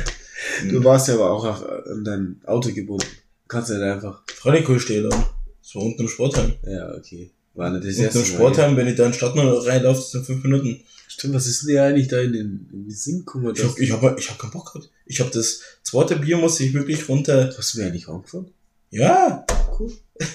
[0.70, 3.06] du warst ja aber auch an dein Auto gebunden.
[3.06, 5.26] Du kannst nicht einfach, Freundikohl steht dann.
[5.62, 6.54] So unten im Sportheim.
[6.66, 7.32] ja, okay.
[7.56, 8.26] War nicht das Unten erste im.
[8.26, 10.80] Sportheim, wenn ich da in die Stadt noch reinlaufe, sind fünf Minuten.
[11.08, 13.54] Stimmt, was ist denn dir eigentlich da in den, in den Sinn gekommen?
[13.56, 14.90] Ich hab, ich hab, ich hab keinen Bock gehabt.
[15.06, 17.52] Ich hab das zweite Bier musste ich wirklich runter.
[17.58, 18.52] Hast du mir eigentlich angefangen?
[18.92, 19.46] Ja,
[19.78, 19.92] Cool.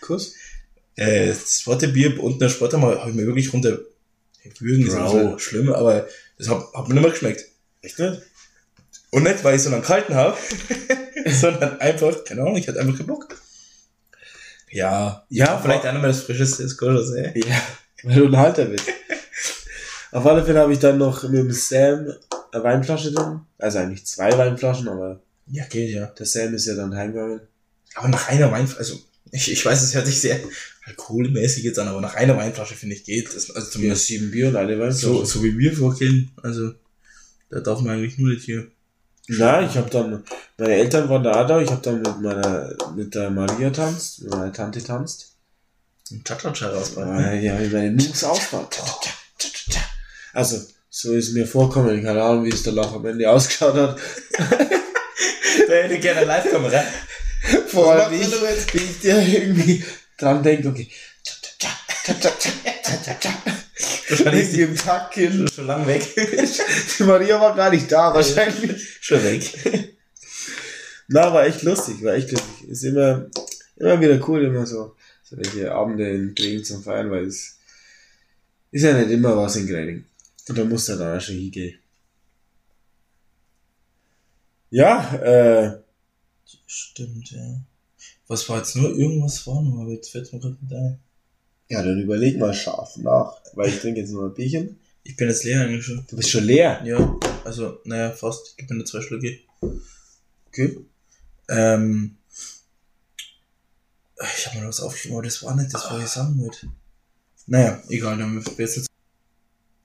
[0.00, 0.34] Kuss?
[0.96, 3.78] äh, das zweite Bier unten im Sportheim habe ich mir wirklich runter.
[4.58, 6.06] Würgen ist so schlimm, aber
[6.38, 7.44] das hat, hat mir nicht mehr geschmeckt.
[7.82, 8.22] Echt nicht?
[9.10, 10.36] Und nicht, weil ich so lange gehalten habe,
[11.26, 13.28] sondern einfach, keine Ahnung, ich hatte einfach keinen Bock.
[14.70, 17.32] Ja, Ja, vielleicht einer mehr das frischeste ist, schon sein.
[17.34, 17.60] Ja,
[18.02, 18.84] weil du ein Halter bist.
[20.12, 22.12] Auf alle Fälle habe ich dann noch mit dem Sam
[22.52, 23.40] eine Weinflasche drin.
[23.58, 26.06] Also eigentlich zwei Weinflaschen, aber Ja, geht ja.
[26.06, 27.40] der Sam ist ja dann heimgegangen.
[27.94, 28.98] Aber nach einer Weinflasche, also
[29.32, 30.40] ich, ich weiß, es hört sich sehr
[30.84, 33.34] alkoholmäßig jetzt an, aber nach einer Weinflasche finde ich geht.
[33.34, 35.06] Das, also Ja, zumindest sieben Bier und eine Weinflasche.
[35.06, 36.30] so, so wie wir vorgehen.
[36.42, 36.72] Also
[37.50, 38.68] da darf man eigentlich nur nicht hier.
[39.28, 40.22] Na, ich habe dann,
[40.56, 44.22] meine Eltern waren da auch da, ich habe dann mit meiner, mit der Maria tanzt,
[44.22, 45.32] mit meiner Tante tanzt.
[46.12, 46.72] Ein Cha-Cha-Cha
[47.34, 48.78] ja, wie meine Nux ausbaut.
[50.32, 53.98] Also, so ist mir vorkommen, keine Ahnung, wie es danach am Ende ausgeschaut hat.
[55.68, 56.84] Da hätte ich gerne eine Live-Kamera.
[57.76, 59.84] Vor wie ich, wie ich dir irgendwie
[60.16, 60.88] dran denke, okay.
[64.08, 64.76] Irgendwie im
[65.12, 65.46] hin.
[65.46, 66.02] die schon lang weg.
[66.98, 68.98] Die Maria war gar nicht da, wahrscheinlich.
[69.00, 69.94] schon weg.
[71.08, 72.68] Na, war echt lustig, war echt lustig.
[72.68, 73.26] Ist immer,
[73.76, 77.58] immer wieder cool, immer so, so welche Abende in Grägen zum Feiern, weil es
[78.70, 80.06] ist ja nicht immer was in Grägen.
[80.48, 81.78] Und da muss er dann auch schon hingehen.
[84.70, 85.85] Ja, äh,
[86.78, 87.58] Stimmt, ja.
[88.28, 88.94] Was war jetzt nur?
[88.94, 90.98] Irgendwas war noch, aber jetzt fällt mir gerade nicht ein.
[91.70, 94.78] ja, dann überleg mal scharf nach, weil ich trinke jetzt nur ein Bierchen.
[95.02, 96.04] Ich bin jetzt leer eigentlich schon.
[96.06, 96.82] Du bist schon leer.
[96.84, 98.48] Ja, also, naja, fast.
[98.50, 99.38] Ich gebe mir nur zwei Schlücke.
[100.48, 100.84] Okay.
[101.48, 102.18] Ähm,
[104.36, 106.68] ich habe mal was aufgeschrieben, aber das war nicht das, was ich sagen wollte.
[107.46, 108.90] Naja, egal, dann wäre es jetzt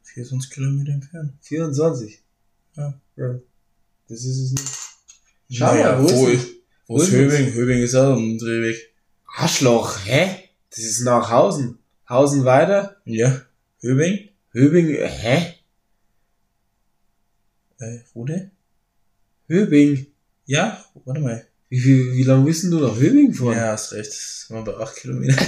[0.04, 1.36] 24 Kilometer entfernt.
[1.42, 2.20] 24.
[2.76, 3.00] Ja.
[3.16, 3.40] ja.
[4.10, 4.72] Das ist es nicht.
[5.52, 6.61] Schau naja, mal, wo wo ist ist,
[6.92, 7.54] wo ist Höbing?
[7.54, 8.94] Höbing ist auch um Drehweg.
[9.26, 10.50] Arschloch, hä?
[10.72, 11.80] Das ist nach Hausen.
[12.10, 12.98] Hausen weiter.
[13.06, 13.42] Ja,
[13.80, 14.28] Höbing?
[14.52, 15.54] Höbing, hä?
[17.80, 18.52] Äh, Rude?
[19.48, 20.08] Höbing.
[20.46, 21.48] Ja, warte mal.
[21.70, 23.56] Wie, viel, wie lange bist denn du nach Höbing fahren?
[23.56, 24.10] Ja, hast recht.
[24.10, 25.42] Das sind wir bei 8 Kilometer.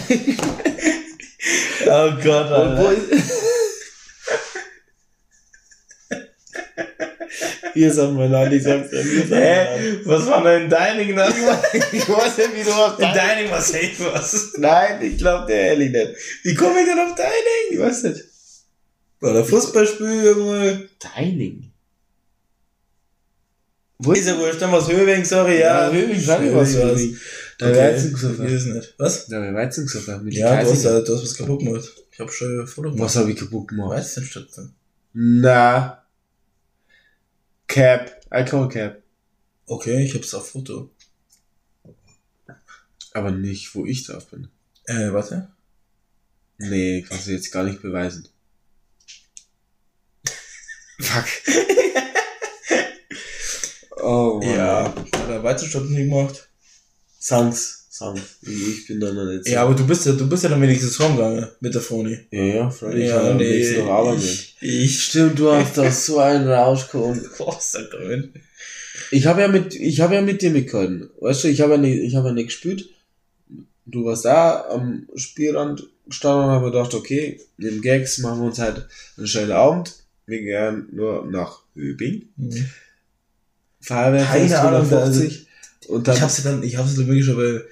[1.88, 2.94] oh Gott, Alter.
[2.94, 3.34] ist...
[7.74, 9.42] Hier sagt man nein, ich sag's ja, man nein.
[9.42, 10.00] Hä?
[10.06, 11.34] Was war denn in Deining dann?
[11.92, 14.54] Ich weiß nicht, wie du auf In Deining war safe was.
[14.58, 16.12] Nein, ich glaub der ehrlich nicht.
[16.44, 17.72] Wie komme ich denn auf Deining?
[17.72, 18.24] Ich weiß nicht.
[19.20, 20.90] Bei der Fußballspiel, Junge.
[21.16, 21.72] Deining.
[24.00, 25.90] Wo Ist ja wurscht, dann was Höbing, sorry, ja.
[25.90, 26.74] Höbing, sag ich was.
[27.58, 27.94] Da Okay.
[27.94, 28.48] Weizengesoffen.
[28.48, 28.94] ich weiß nicht.
[28.98, 29.28] Was?
[29.28, 30.24] Da wäre Weizengesoffen.
[30.26, 31.90] Mit Ja, du hast, du hast was kaputt gemacht.
[32.12, 33.06] Ich hab schon ein Foto gemacht.
[33.06, 34.06] Was habe ich kaputt gemacht?
[34.06, 34.74] Statt dann?
[35.14, 36.03] Na.
[37.74, 38.22] Cap.
[38.32, 39.02] Icon Cap.
[39.66, 40.92] Okay, ich hab's auf Foto.
[43.14, 44.48] Aber nicht, wo ich drauf bin.
[44.86, 45.52] Äh, warte.
[46.60, 48.30] Nee, kannst du jetzt gar nicht beweisen.
[51.00, 51.26] Fuck.
[54.04, 54.56] oh Mann.
[54.56, 56.50] Ja, hat er Weizenstoppen gemacht.
[57.18, 58.20] Sans, Sans.
[58.42, 59.52] Ich bin da noch nicht so.
[59.52, 62.18] Ja, aber du bist ja, du bist ja dann wenigstens rumgegangen mit der Froni.
[62.32, 64.20] ja, ja, Freunde, ich habe am nächsten noch arbeiten.
[64.24, 67.20] ich, ich, Stimmt, du hast da so einen Rausch gehabt.
[67.40, 68.34] was da drin?
[69.12, 71.12] Ich habe ja mit, ich habe ja mit dir mitgehalten.
[71.22, 72.90] Weißt du, ich habe ja nicht, ich habe ja nicht gespielt.
[73.86, 78.58] Du warst da am Spielrand gestanden und habe gedacht, okay, im Gags machen wir uns
[78.58, 79.94] halt einen schönen Abend.
[80.26, 82.24] Wir gehen nur nach Übing.
[83.82, 85.48] Feuerwehr Keine Ahnung, da- 150.
[85.90, 87.66] Und dann, Ich hab's ja dann, ich hab's dann wirklich schon, weil,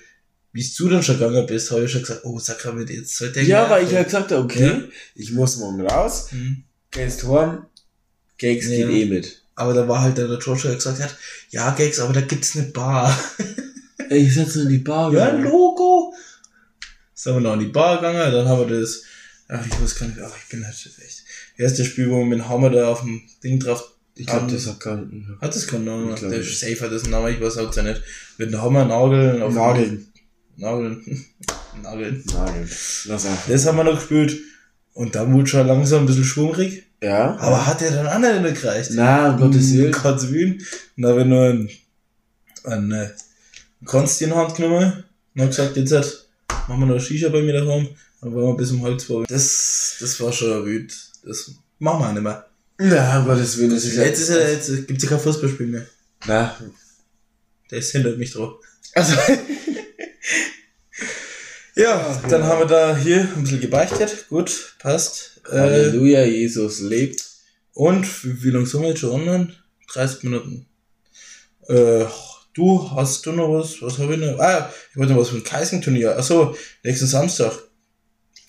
[0.54, 3.44] wie du dann schon gegangen bist, habe ich schon gesagt, oh, Sakrament, jetzt sollte der
[3.44, 4.82] ja, weil ich halt gesagt habe, okay, Ja.
[5.16, 6.64] ich muss morgen raus, Hm.
[6.92, 7.66] gehst heim,
[8.38, 8.88] Gags Ja.
[8.88, 9.42] geht eh mit.
[9.56, 11.16] Aber da war halt der, der George, der gesagt hat,
[11.52, 13.16] ja, Gags, aber da gibt's eine Bar.
[14.10, 15.14] Ey, ich setze in die Bar.
[15.14, 15.44] Ja, gegangen.
[15.50, 16.14] Logo.
[17.14, 19.04] Sind wir noch in die Bar gegangen, dann haben wir das,
[19.48, 21.24] ach, ich weiß gar nicht, ach, ich bin halt echt.
[21.58, 24.68] Erstes Spiel, wo wir mit dem Hammer da auf dem Ding drauf, Ich glaube, das
[24.68, 25.38] hat keinen.
[25.40, 26.44] hat das keinen Namen, der.
[26.44, 28.02] Safe hat das einen Namen, ich weiß auch nicht.
[28.38, 30.11] Mit dem Hammer nageln auf Nageln.
[30.62, 31.04] Nageln.
[31.82, 32.24] Nageln.
[32.34, 32.70] Nageln.
[33.06, 33.48] Lass einfach.
[33.48, 34.40] Das haben wir noch gespielt.
[34.94, 36.84] Und dann wurde schon langsam ein bisschen schwummrig.
[37.02, 37.36] Ja?
[37.38, 38.92] Aber hat er dann auch nicht gekriegt.
[38.92, 39.92] Na, um Gottes Willen.
[39.92, 40.54] Gottes Willen.
[40.98, 41.70] Und da habe ich nur einen,
[42.64, 43.10] einen, äh,
[43.86, 46.28] Konsti in die Hand genommen und hab gesagt, jetzt halt,
[46.68, 47.90] machen wir noch Shisha bei mir daheim.
[48.22, 49.24] Dann waren wir bis um halb zwei.
[49.28, 50.96] Das, das war schon wütend.
[51.26, 52.46] Das machen wir auch nicht mehr.
[52.78, 54.04] Na, um Gottes Willen, das ist ja.
[54.04, 55.88] Jetzt ist ja, jetzt gibt's ja kein Fußballspiel mehr.
[56.28, 56.56] Na.
[57.72, 58.64] Der ist hinter mich drauf.
[58.94, 59.16] Also.
[61.76, 64.26] Ja, dann haben wir da hier ein bisschen gebeichtet.
[64.30, 65.42] Gut, passt.
[65.50, 67.24] Äh, Halleluja, Jesus lebt.
[67.74, 68.06] und
[68.44, 69.56] wie, lange sind wir jetzt schon online?
[69.94, 70.66] 30 Minuten.
[71.68, 72.06] Äh,
[72.54, 73.82] du, hast du noch was?
[73.82, 74.38] Was habe ich noch?
[74.40, 76.18] Ah, ich wollte noch was vom Kaising-Turnier.
[76.18, 77.54] Achso, nächsten Samstag.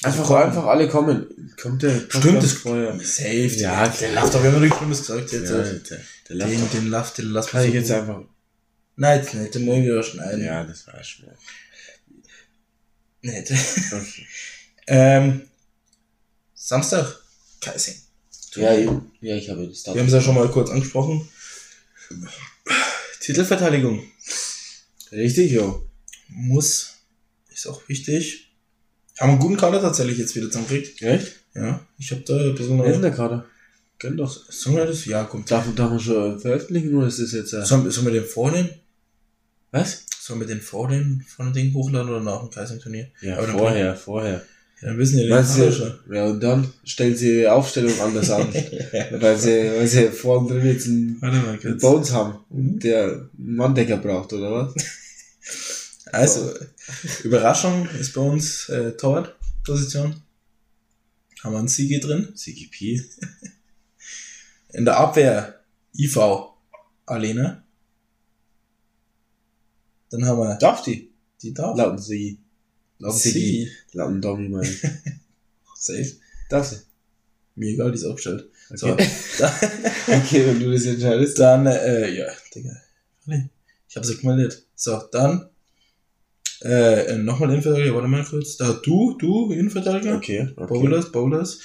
[0.02, 0.42] Einfach, kommen.
[0.42, 1.54] einfach alle kommen.
[1.60, 2.98] Kommt der Stimmt, das vorher.
[2.98, 3.46] Safe.
[3.46, 5.50] Ja, der läuft doch, wir haben nichts Schlimmes gesagt jetzt.
[5.50, 8.22] Ja, der, der den, läuft den Lauf, den lass Kann ich jetzt einfach.
[8.96, 10.44] Nein, jetzt nicht, den ich wieder schneiden.
[10.44, 11.36] Ja, das war schwer.
[13.22, 13.50] Nicht.
[13.92, 14.26] Okay.
[14.88, 15.42] ähm,
[16.54, 17.20] Samstag,
[17.60, 17.94] Kaising.
[18.56, 21.26] Ja, ja, ich habe das Wir haben es ja schon mal kurz angesprochen.
[23.20, 24.02] Titelverteidigung
[25.12, 25.88] Richtig, jo.
[26.28, 26.94] muss,
[27.50, 28.52] ist auch wichtig.
[29.18, 31.00] Haben einen guten Kader tatsächlich jetzt wieder zusammengekriegt.
[31.02, 31.32] Echt?
[31.54, 33.46] Ja, ich habe da ein bisschen Wer ist denn der Kader?
[33.98, 34.34] Gönn doch.
[34.50, 35.04] Sollen wir das?
[35.04, 35.50] Ja, kommt.
[35.50, 38.50] Darf, darf man schon veröffentlichen oder ist das jetzt äh, Sollen, sollen wir den vor
[38.50, 38.68] dem?
[39.72, 40.04] Was?
[40.20, 43.08] Sollen wir den vor dem, vor dem Ding hochladen oder nach dem Kaising-Turnier?
[43.22, 44.42] Ja, Aber dann vorher, vorher.
[44.80, 46.14] Ja, dann wissen ja die Kader du, schon.
[46.14, 48.52] ja, und dann stellen sie die Aufstellung anders an.
[49.12, 51.78] weil sie, weil sie vorne drin jetzt einen, mal einen.
[51.78, 52.78] Bones haben, Mhm.
[52.80, 54.74] der einen Manndecker braucht, oder was?
[56.12, 56.52] Also,
[57.24, 60.14] Überraschung ist bei uns äh, Torwart-Position.
[61.42, 62.36] Haben wir einen Siege drin.
[62.36, 63.02] CGP.
[64.74, 65.60] In der Abwehr
[65.98, 66.18] IV
[67.06, 67.61] Alena.
[70.12, 71.10] Dann haben wir Darf die?
[71.40, 71.76] die darf.
[71.76, 72.38] Lauten sie.
[72.98, 73.30] Lauten sie.
[73.30, 73.68] Sigi.
[73.92, 74.80] Lauten Dommi, meine ich.
[75.74, 76.12] Safe.
[76.50, 76.76] Darf sie?
[77.54, 78.48] Mir egal, die ist aufgestellt.
[78.74, 79.08] So, Okay.
[79.38, 79.52] dann,
[80.22, 81.38] okay, wenn du das entscheidest.
[81.38, 82.70] dann äh, ja, Digga.
[83.88, 84.66] Ich habe sie gemeldet.
[84.74, 85.48] So, dann
[86.62, 88.56] äh, nochmal Innenverteidiger, warte mal kurz.
[88.56, 90.16] Da du, du, Innenverteidiger.
[90.16, 90.66] Okay, okay.
[90.66, 91.58] Bowlers, Bowlers.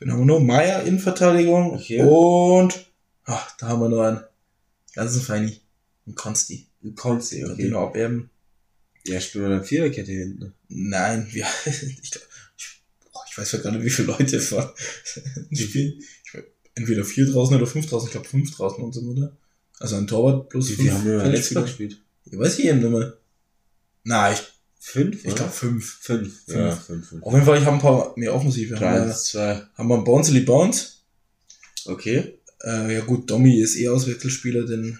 [0.00, 1.74] Dann haben wir noch Meier Innenverteidigung.
[1.74, 2.02] Okay.
[2.02, 2.86] Und
[3.24, 4.20] ach, da haben wir noch einen
[4.94, 5.60] ganzen Feini.
[6.06, 6.67] Ein Konsti.
[6.94, 7.62] Konzi, Okay.
[7.62, 8.30] Den noch abwerben.
[9.06, 10.54] Ja, spielen wir dann Viererkette hinten.
[10.68, 12.24] Nein, wir, ich, glaub,
[12.56, 14.70] ich, boah, ich weiß ja gar nicht, wie viele Leute es waren.
[15.50, 18.08] Ich spiel, ich, weiß, entweder vier draußen oder fünf draußen.
[18.08, 19.36] Ich glaube fünf draußen und so, oder?
[19.80, 20.88] Also ein Torwart plus Wie fünf.
[20.88, 21.54] viel haben wir letztes.
[21.54, 22.00] Mal gespielt?
[22.24, 23.16] Ich weiß ich eben nicht mehr.
[24.04, 24.42] Nein, ich,
[24.80, 25.98] Fünf, ich glaube fünf.
[26.00, 26.44] Fünf.
[26.44, 26.56] Fünf.
[26.56, 27.22] Ja, fünf, fünf.
[27.22, 28.74] Auf jeden Fall, ich habe ein paar mehr Offensive.
[28.76, 29.62] Haben Drei, wir, zwei.
[29.74, 31.02] haben wir einen Bouncy Bounce.
[31.84, 32.38] Okay.
[32.62, 34.98] Äh, ja gut, Domi ist eh Auswechselspieler, den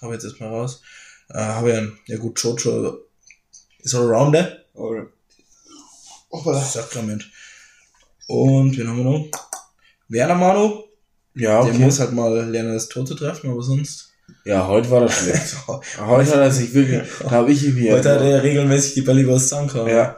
[0.00, 0.82] habe ich jetzt erstmal raus.
[1.32, 2.98] Äh, habe ja, ja gut, Jojo
[3.82, 4.58] ist Allrounder.
[4.74, 5.08] Alright.
[6.70, 7.28] Sakrament.
[8.28, 9.28] Und wen haben wir noch?
[10.08, 10.84] Werner Manu.
[11.34, 11.78] Ja, Der okay.
[11.82, 14.12] muss halt mal lernen, das Tor zu treffen, aber sonst.
[14.44, 15.56] Ja, heute war das schlecht.
[15.98, 17.94] heute hat er sich wirklich, da habe ich ihm hier.
[17.96, 19.88] Heute hat er regelmäßig die Bälle übers Zank gehauen.
[19.88, 20.16] Ja.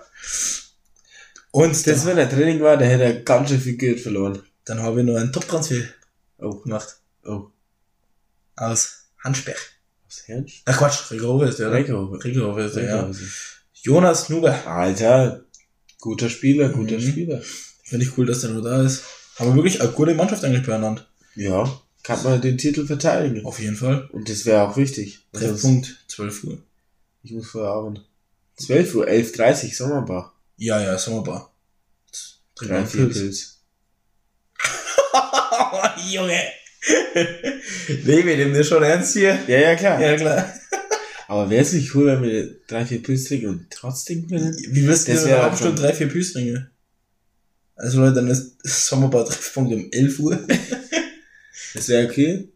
[1.50, 4.42] Und Das, wenn er Training war, der hätte er ganz schön viel Geld verloren.
[4.64, 5.82] dann habe ich noch einen Top-Transfer
[6.38, 6.96] Oh, gemacht.
[7.24, 7.46] oh.
[8.56, 9.54] Aus Handsperr.
[10.12, 10.62] Was Ernst?
[10.66, 11.76] Ach Quatsch, Rigo ist der, oder?
[11.78, 12.04] Reiko.
[12.22, 13.10] Rigo ist der, ja.
[13.82, 14.66] Jonas Nuber.
[14.66, 15.44] Alter,
[16.00, 17.00] guter Spieler, guter Mhm.
[17.00, 17.42] Spieler.
[17.84, 19.02] Finde ich cool, dass der nur da ist.
[19.38, 21.06] Haben wir wirklich eine gute Mannschaft eigentlich beieinander.
[21.34, 21.80] Ja.
[22.02, 23.46] kann man den Titel verteidigen.
[23.46, 24.08] Auf jeden Fall.
[24.12, 25.20] Und das wäre auch wichtig.
[25.32, 26.58] Also, Treffpunkt 12 Uhr.
[27.22, 28.04] ich muss vorher arbeiten.
[28.56, 30.34] 12 Uhr, 11.30 Uhr, Sommerbar.
[30.56, 31.54] Ja, ja, Sommerbar.
[32.56, 33.18] Drei, mal vier Pilz.
[33.18, 33.58] Pilz.
[36.10, 36.38] Junge.
[38.04, 39.38] nee, wir nehmen das schon ernst hier.
[39.46, 40.00] Ja, ja, klar.
[40.00, 40.52] Ja, klar.
[41.28, 44.56] Aber wäre es nicht cool, wenn wir drei, vier Pilz trinken und trotzdem gewinnen?
[44.68, 46.70] Wie wirst du Stunde schon- drei, vier Pilzringe?
[47.74, 50.46] Also Leute, dann ist Sommerbar Treffpunkt um 11 Uhr.
[51.74, 52.48] Das wäre okay.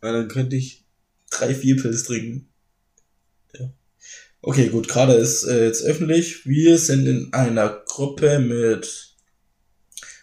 [0.00, 0.84] Weil dann könnte ich.
[1.30, 2.48] drei, vier Pilz trinken.
[3.56, 3.72] Ja.
[4.40, 6.44] Okay, gut, gerade ist äh, jetzt öffentlich.
[6.44, 9.14] Wir sind in einer Gruppe mit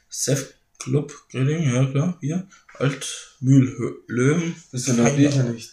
[0.09, 2.47] Sef Club Grilling, ja klar, hier.
[2.79, 4.55] Altmühl Löwen.
[4.71, 5.71] Bist du noch nicht?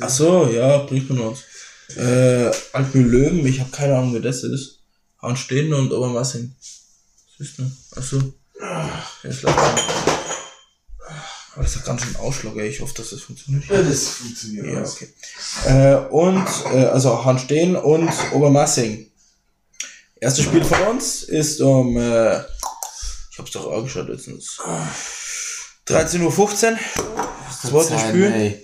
[0.00, 1.40] Ach so, ja, bringt man uns.
[1.96, 4.80] Äh, Altmühl Löwen, ich habe keine Ahnung, wer das ist.
[5.20, 6.54] Hahnsteden und Obermassing.
[7.38, 7.76] Was ist denn?
[7.96, 8.34] Ach so.
[9.22, 9.74] Jetzt lass mal.
[11.54, 12.68] Aber das hat ganz schön Ausschlag, ey.
[12.68, 13.64] Ich hoffe, dass das funktioniert.
[13.66, 14.66] Ja, das funktioniert.
[14.66, 15.08] Ja, okay.
[15.66, 19.10] Äh, und, äh, also Hanstein und Obermassing.
[20.16, 24.58] Erstes Spiel von uns ist um, äh, ich hab's doch angeschaut letztens.
[25.86, 26.78] 13.15 Uhr.
[27.46, 28.62] Das zweite Spiel.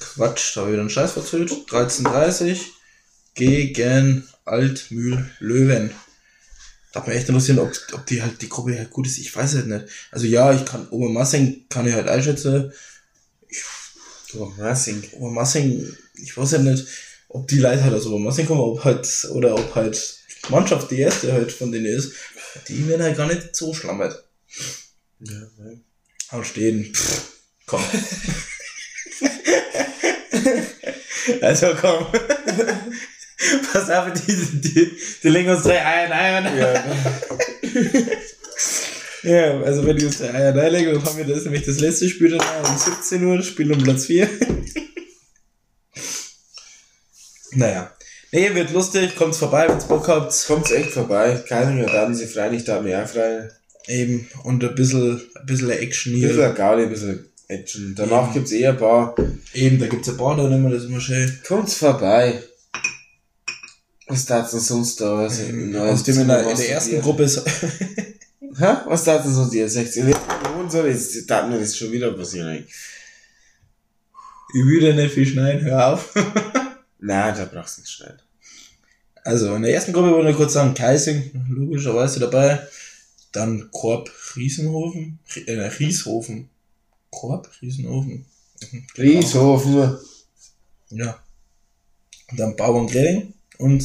[0.00, 1.50] Quatsch, da habe ich wieder einen Scheiß verzählt.
[1.50, 2.58] 13.30
[3.34, 5.92] gegen Altmühl Löwen.
[6.92, 9.18] Da hat mich echt interessiert, ob, ob die halt die Gruppe halt gut ist.
[9.18, 9.86] Ich weiß halt nicht.
[10.10, 12.72] Also ja, ich kann Obermassing kann ich halt einschätzen.
[14.58, 15.02] Racing.
[15.12, 16.86] Obermassing, ich weiß ja nicht,
[17.28, 21.00] ob die Leute halt aus Obermassing kommen, ob halt, oder ob halt die Mannschaft die
[21.00, 22.12] erste halt von denen ist.
[22.68, 24.24] Die werden halt gar nicht so schlammert.
[25.20, 25.84] Ja, nein.
[26.30, 26.94] Auch stehen.
[26.94, 27.32] Pff,
[27.66, 27.82] komm.
[31.42, 32.06] also komm.
[33.72, 36.58] Pass auf, die, die, die legen uns drei Eier ein.
[36.58, 36.84] Ja,
[39.22, 42.08] Ja, also wenn die uns drei Eier reinlegen, dann haben wir das nämlich das letzte
[42.08, 44.28] Spiel dann um 17 Uhr, Spiel um Platz 4.
[47.52, 47.94] naja.
[48.32, 50.34] Nee, wird lustig, kommt's vorbei, wenn's Bock habt.
[50.46, 51.44] kommt's echt vorbei.
[51.48, 53.48] Keiner da diese frei, nicht da mehr frei.
[53.88, 56.28] Eben, und ein bisschen, ein bisschen Action Ein hier.
[56.28, 57.94] bisschen Gaudi, ein bisschen Action.
[57.96, 58.32] Danach Ja.
[58.34, 59.14] gibt's eh ein paar.
[59.54, 61.38] Eben, da gibt's ein paar da immer, das ist immer schön.
[61.46, 62.42] Kommt's vorbei.
[64.08, 65.16] Was darf's denn sonst da?
[65.18, 67.38] Was Ähm, Aus dem in der, in der ersten Gruppe ist,
[68.58, 68.76] Hä?
[68.86, 69.68] Was darf's denn sonst dir?
[69.68, 70.14] 16
[70.60, 72.74] und so, das darf mir das schon wieder passieren eigentlich.
[74.54, 76.14] ich würde nicht viel schneiden, hör auf.
[77.00, 78.18] Nein, da brauchst du nicht schneiden.
[79.24, 82.60] Also, in der ersten Gruppe wollte ich kurz sagen, Kaising, logischerweise dabei.
[83.32, 86.50] Dann Korb Riesenhofen, Rie- äh, Rieshofen.
[87.10, 88.26] Korb Riesenhofen.
[88.96, 89.98] Rieshofen.
[90.90, 91.22] Ja.
[92.30, 93.82] Und dann Bauern Greding und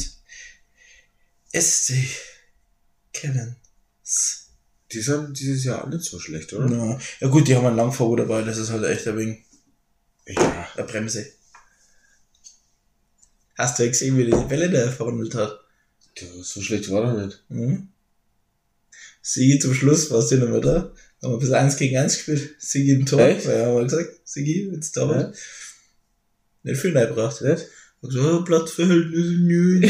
[1.52, 1.94] SC
[3.12, 3.56] Kevin.
[4.92, 6.70] Die sind dieses Jahr nicht so schlecht, oder?
[6.74, 6.98] Ja.
[7.20, 9.38] ja gut, die haben einen Langvorwurf dabei, das ist halt echt ein wenig
[10.26, 10.68] Ja.
[10.76, 11.26] eine Bremse.
[13.56, 15.58] Hast du ja gesehen, wie die Bälle da verwandelt hat?
[16.16, 17.42] Du, so schlecht war er nicht.
[17.48, 17.88] Mhm.
[19.22, 20.74] Sigi zum Schluss, warst du noch mit da?
[20.74, 22.54] Haben wir ein bisschen eins gegen eins gespielt.
[22.58, 23.20] Sigi im Tor.
[23.20, 23.46] Echt?
[23.46, 25.32] Ja, haben wir gesagt, Sigi, wenn's da Ja.
[26.62, 27.42] Nicht viel reingebracht.
[27.42, 27.66] Nicht?
[28.02, 29.80] Ich gesagt, oh, Platzverhältnisse, nö.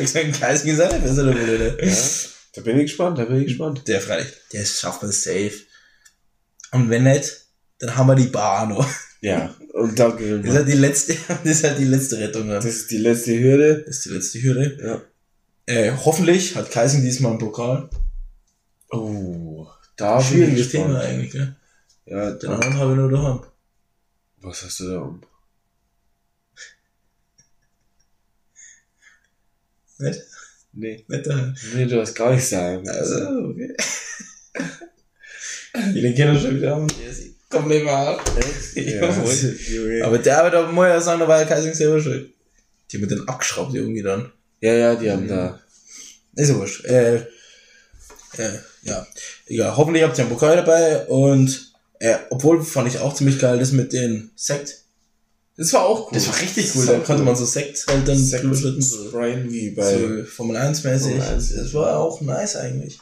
[0.00, 1.78] Ich hab gesagt, gesagt, der besser der Bude.
[1.82, 1.96] Ja.
[2.54, 3.82] Da bin ich gespannt, da bin ich gespannt.
[3.86, 5.52] Der freilich, der schafft man safe.
[6.72, 7.46] Und wenn nicht,
[7.78, 8.86] dann haben wir die Bar noch.
[9.20, 9.54] Ja.
[9.74, 10.52] Und da Das ist wir.
[10.54, 12.48] halt die letzte, das ist halt die letzte Rettung.
[12.48, 13.84] Das Das ist die letzte Hürde.
[13.86, 14.78] ist die letzte Hürde.
[14.82, 15.02] Ja.
[15.66, 17.90] Äh, hoffentlich hat Kaising diesmal einen Pokal.
[18.90, 19.66] Oh.
[19.96, 21.56] Da bin ich Schwieriges Thema eigentlich, gell?
[22.06, 22.54] Ja, Den da.
[22.54, 23.40] anderen habe ich nur daheim.
[24.40, 25.20] Was hast du da um?
[29.98, 30.20] Nicht?
[30.72, 31.04] Nee.
[31.08, 31.54] Nicht daheim.
[31.74, 32.88] Nee, du hast gar nichts sagen.
[32.88, 33.16] Also,
[33.50, 33.74] okay.
[35.94, 36.86] Die den Kinder schon wieder haben.
[37.50, 38.22] Kommt nicht mehr ab.
[38.74, 39.10] ja, Ja.
[39.70, 40.04] Junge.
[40.04, 42.32] Aber der, aber da muss ich ja sagen, da war ja Kaising selber schuld.
[42.90, 44.32] Die haben mit den abgeschraubt irgendwie dann.
[44.60, 45.28] ja, ja, die haben Mhm.
[45.28, 45.60] da.
[46.36, 46.84] Ist ja wurscht.
[46.84, 49.06] Äh, äh, ja.
[49.46, 49.76] Egal.
[49.76, 53.72] Hoffentlich habt ihr einen Pokal dabei und äh, obwohl fand ich auch ziemlich geil, das
[53.72, 54.82] mit den Sekt.
[55.56, 56.14] Das war auch cool.
[56.14, 56.86] Das war richtig cool.
[56.86, 59.98] Da konnte man so Sekt halt dann Sekt sprayen wie bei.
[59.98, 61.16] so Formel 1 mäßig.
[61.16, 61.54] Formel 1.
[61.56, 63.00] Das war auch nice eigentlich.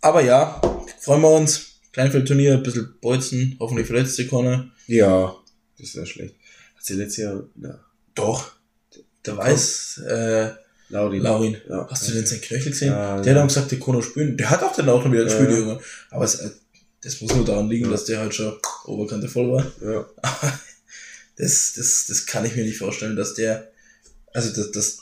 [0.00, 0.60] Aber ja,
[1.00, 1.66] freuen wir uns.
[1.92, 4.70] Kleinfeldturnier, ein bisschen Bolzen, hoffentlich verletzt sich keiner.
[4.86, 5.34] Ja,
[5.78, 6.36] das wäre schlecht.
[6.76, 7.42] Hat sie letztes Jahr.
[7.56, 7.80] Na,
[8.14, 8.52] Doch.
[9.26, 10.50] Der weiß, äh,
[10.90, 11.22] Laurin.
[11.22, 11.56] Laurin.
[11.68, 11.86] Ja.
[11.90, 12.92] Hast du denn sein Knöchel gesehen?
[12.92, 14.36] Ja, der hat auch gesagt, der kann noch spielen.
[14.36, 15.58] Der hat auch dann auch noch wieder gespielt, Ja.
[15.58, 15.80] Junge.
[16.10, 16.50] Aber es, äh,
[17.02, 18.52] das muss nur daran liegen, dass der halt schon
[18.84, 19.66] Oberkante voll war.
[19.82, 20.06] Ja.
[21.36, 23.70] Das, das, das kann ich mir nicht vorstellen, dass der,
[24.34, 24.98] also das, das,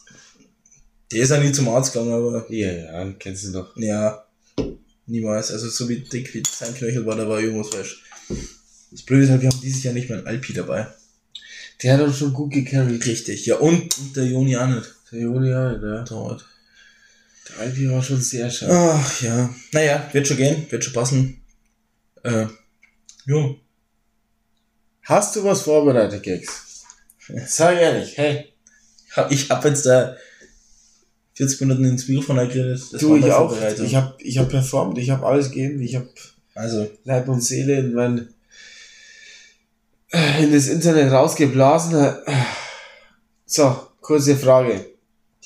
[1.10, 3.76] der ist ja nie zum Arzt gegangen, aber Ja, ja, kennst du doch.
[3.76, 4.24] ja,
[5.06, 5.50] Niemals.
[5.50, 8.04] Also so wie dick wie sein Knöchel war, da war irgendwas falsch.
[8.92, 10.86] Das Blöde ist halt, wir haben dieses Jahr nicht mehr einen Alpi dabei.
[11.82, 13.04] Der hat uns schon gut gecarried.
[13.04, 13.56] Richtig, ja.
[13.56, 14.94] Und, und der Joni auch nicht.
[15.10, 16.44] Der Juni, ja, der, Dauert.
[17.48, 18.72] der Alpi war schon sehr schade.
[18.74, 19.54] Ach ja.
[19.72, 21.42] Naja, wird schon gehen, wird schon passen.
[22.22, 22.46] Äh,
[23.24, 23.58] jo.
[25.02, 26.84] Hast du was vorbereitet, Gags?
[27.46, 28.52] Sag ehrlich, hey.
[29.30, 30.16] Ich hab jetzt da
[31.34, 32.82] 40 Minuten ins Mikrofon geredet.
[32.92, 33.56] Das du, ich auch.
[33.82, 36.06] Ich hab, ich hab performt, ich hab alles gegeben, ich hab
[36.58, 38.34] also, Leib und Seele in mein,
[40.40, 42.16] in das Internet rausgeblasen.
[43.46, 44.97] So, kurze Frage.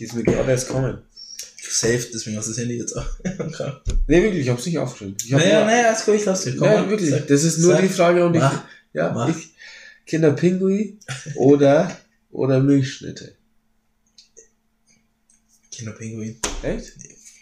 [0.02, 0.98] Die ist mir gerade erst kommen.
[1.60, 3.06] safe, deswegen hast du das Handy jetzt auch.
[4.08, 5.14] Nee, wirklich, ich hab's nicht aufgeschrieben.
[5.24, 6.56] Ich hab Naja, naja, ist gut, ich lass dich.
[6.56, 7.10] Komm, mal, wirklich.
[7.10, 7.28] sag.
[7.28, 7.82] das ist nur sag.
[7.82, 8.64] die Frage und ich, Mach.
[8.92, 9.28] ja, Mach.
[9.28, 9.50] ich,
[10.04, 10.98] Kinderpingui
[11.36, 11.96] oder,
[12.32, 13.36] oder Milchschnitte.
[15.70, 16.40] Kinderpinguin.
[16.64, 16.92] Echt?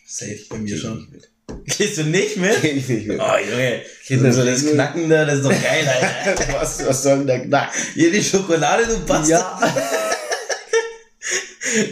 [0.07, 0.99] Safe, bei mir schon.
[0.99, 1.31] nicht mit.
[1.79, 2.61] Gehst du nicht mit?
[2.61, 3.19] Geh ich nicht mit.
[3.19, 3.81] Oh, Junge.
[4.05, 6.53] Kinder- so das Knacken da, das ist doch geil, Alter.
[6.61, 7.73] was, was soll denn der Knack?
[7.95, 9.63] Hier die Schokolade, du Bastard.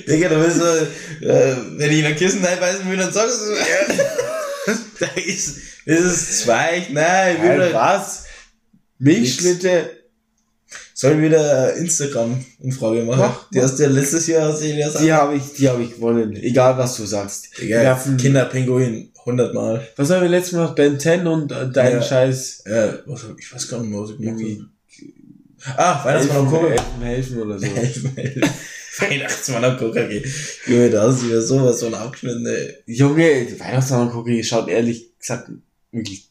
[0.09, 3.53] Digga, du bist so, äh, wenn ich in ein Kissen reinbeißen will, dann sagst du,
[3.53, 4.75] ja.
[5.01, 5.57] da ist,
[5.87, 8.25] das ist Zweig, nein, ich will was?
[8.99, 9.91] Milchschnitte?
[10.95, 13.21] Soll ich wieder Instagram-Umfrage machen?
[13.21, 15.05] Mach, die hast du ja letztes Jahr, hast du ja gesagt.
[15.05, 16.35] Die habe ich, die habe ich gewonnen.
[16.35, 17.57] Egal was du sagst.
[17.61, 19.87] Digga, Kinderpinguin, 100 Mal.
[19.97, 20.67] Was haben wir letztes Mal?
[20.75, 22.03] Ben 10 und äh, dein Ja.
[22.03, 24.69] Scheiß Ja, was ich weiß gar nicht mehr, was ich gemacht habe.
[25.77, 26.69] Ah, Weihnachtsmann am Kuchen.
[26.69, 27.67] helfen, helfen oder so.
[28.99, 30.23] Weihnachtsmann am Kuchen.
[30.67, 32.75] Junge, da du wieder sowas von abgeschnitten, ey.
[32.87, 35.51] Junge, Weihnachtsmann gucke schaut ehrlich gesagt
[35.93, 36.29] wirklich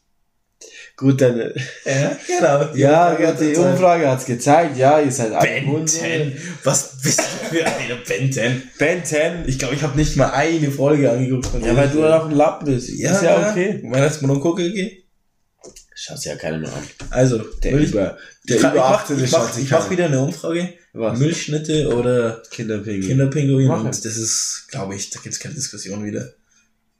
[0.96, 1.54] gut deine.
[1.84, 2.74] Ja, genau.
[2.74, 5.86] Ja, ja die Umfrage hat's gezeigt, ja, ihr seid alle Ben Hunde.
[5.86, 6.36] 10.
[6.64, 8.62] Was bist du für eine Ben 10?
[8.78, 9.44] Ben 10.
[9.46, 11.46] Ich glaube, ich habe nicht mal eine Folge angeguckt.
[11.46, 11.76] von Ja, dir.
[11.76, 12.90] weil du auch ein Lappen bist.
[12.90, 13.80] ja, ist ja okay.
[13.84, 14.74] Weihnachtsmann am Kuchen
[15.98, 16.04] geht.
[16.06, 16.82] Schaut's ja keiner mehr an.
[17.10, 18.18] Also, Der Milch- über,
[18.48, 20.74] der ich, mach- über ich, 18 mach, ich, schaut sich wieder eine Umfrage.
[20.92, 21.18] Was?
[21.18, 23.08] Milchschnitte oder Kinderpinguin.
[23.08, 23.70] Kinderpinguin.
[23.70, 24.00] Und es.
[24.00, 26.32] das ist, glaube ich, da gibt's keine Diskussion wieder.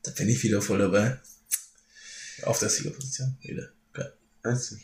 [0.02, 1.18] Da bin ich wieder voll dabei.
[2.42, 3.68] Auf der Siegerposition wieder.
[4.44, 4.76] Weißt du?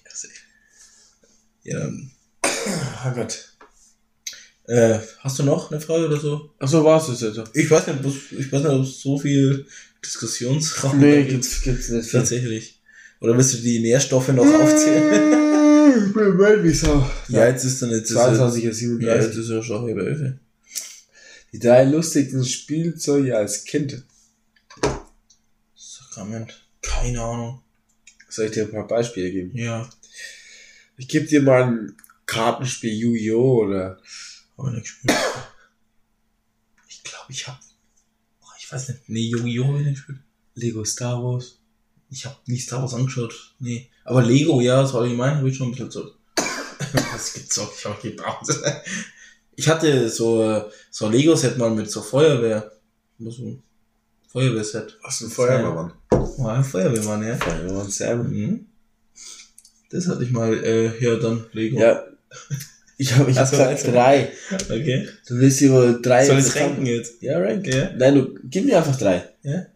[1.63, 2.11] Ja, dann,
[2.43, 3.57] Oh Gott.
[4.67, 6.51] äh, hast du noch eine Frage oder so?
[6.59, 7.41] Ach so, war's das jetzt.
[7.55, 9.67] Ich weiß nicht, was- ich weiß nicht, ob es so viel
[10.05, 11.31] Diskussionsraum Nee, gibt.
[11.31, 12.11] gibt's, gibt's nicht.
[12.11, 12.21] viel.
[12.21, 12.81] Tatsächlich.
[13.21, 15.43] Oder willst du die Nährstoffe noch aufzählen?
[16.07, 17.09] Ich bin wild wie Sau.
[17.29, 18.11] ja, jetzt ist dann jetzt.
[18.11, 19.39] ist 22 es- Uhr Ja, jetzt 37.
[19.39, 20.35] ist ja schon halb elf.
[21.53, 24.03] Die drei lustigsten Spielzeuge als Kind.
[25.75, 26.67] Sakrament.
[26.83, 27.61] Keine Ahnung.
[28.29, 29.57] Soll ich dir ein paar Beispiele geben?
[29.57, 29.89] Ja,
[30.97, 31.97] Ich gebe dir mal ein
[32.27, 33.65] Kartenspiel Yu-Gi-Oh!
[33.65, 33.99] oder
[34.57, 35.15] aber nicht gespielt.
[36.89, 37.61] Ich glaube, ich hab.
[38.41, 39.09] Oh, ich weiß nicht.
[39.09, 39.67] Nee, Yu-Gi-Oh!
[39.73, 40.19] hab ich nicht gespielt.
[40.55, 41.61] Lego Star Wars.
[42.15, 43.55] Ich habe nie Star Wars angeschaut.
[43.59, 43.91] Nee.
[44.05, 46.17] Aber Lego, ja, so allgemein habe ich schon ein bisschen gezockt.
[47.13, 47.75] Was gezockt?
[47.79, 48.49] Ich habe gebraucht.
[49.57, 52.73] Ich hatte so, so ein Lego-Set mal mit so Feuerwehr.
[53.21, 53.63] So ein
[54.27, 54.99] Feuerwehrset.
[55.05, 55.93] Was ein Feuerwehrmann.
[56.11, 57.37] Oh, ein Feuerwehrmann, ja.
[57.37, 58.29] Feuerwehrmann Sam.
[58.33, 58.67] Mhm.
[59.91, 61.79] Das hatte ich mal äh, hier dann Lego.
[61.79, 62.03] Ja.
[62.99, 64.33] Ich habe ich hab gesagt drei.
[64.65, 65.09] Okay.
[65.29, 66.27] Du willst wohl drei.
[66.27, 67.23] Soll ich ranken jetzt?
[67.23, 67.65] Ja, rank.
[67.73, 67.93] Ja.
[67.97, 69.23] Nein, du gib mir einfach drei.
[69.45, 69.67] Ja?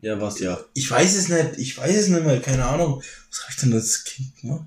[0.00, 0.60] Ja, was ja.
[0.74, 1.58] Ich weiß es nicht.
[1.58, 2.40] Ich weiß es nicht mehr.
[2.40, 3.02] Keine Ahnung.
[3.30, 4.66] Was habe ich denn als Kind gemacht?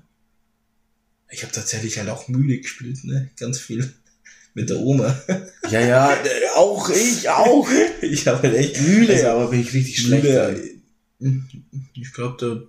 [1.30, 3.30] Ich habe tatsächlich halt auch müde gespielt, ne?
[3.38, 3.92] Ganz viel.
[4.54, 5.18] Mit der Oma.
[5.70, 7.66] Ja, ja, äh, auch ich, auch.
[8.02, 10.24] Ich habe halt echt Mühle, Also, aber bin ich richtig schlecht.
[10.24, 10.78] Mühle.
[11.20, 11.48] drin.
[11.94, 12.62] Ich glaube, da.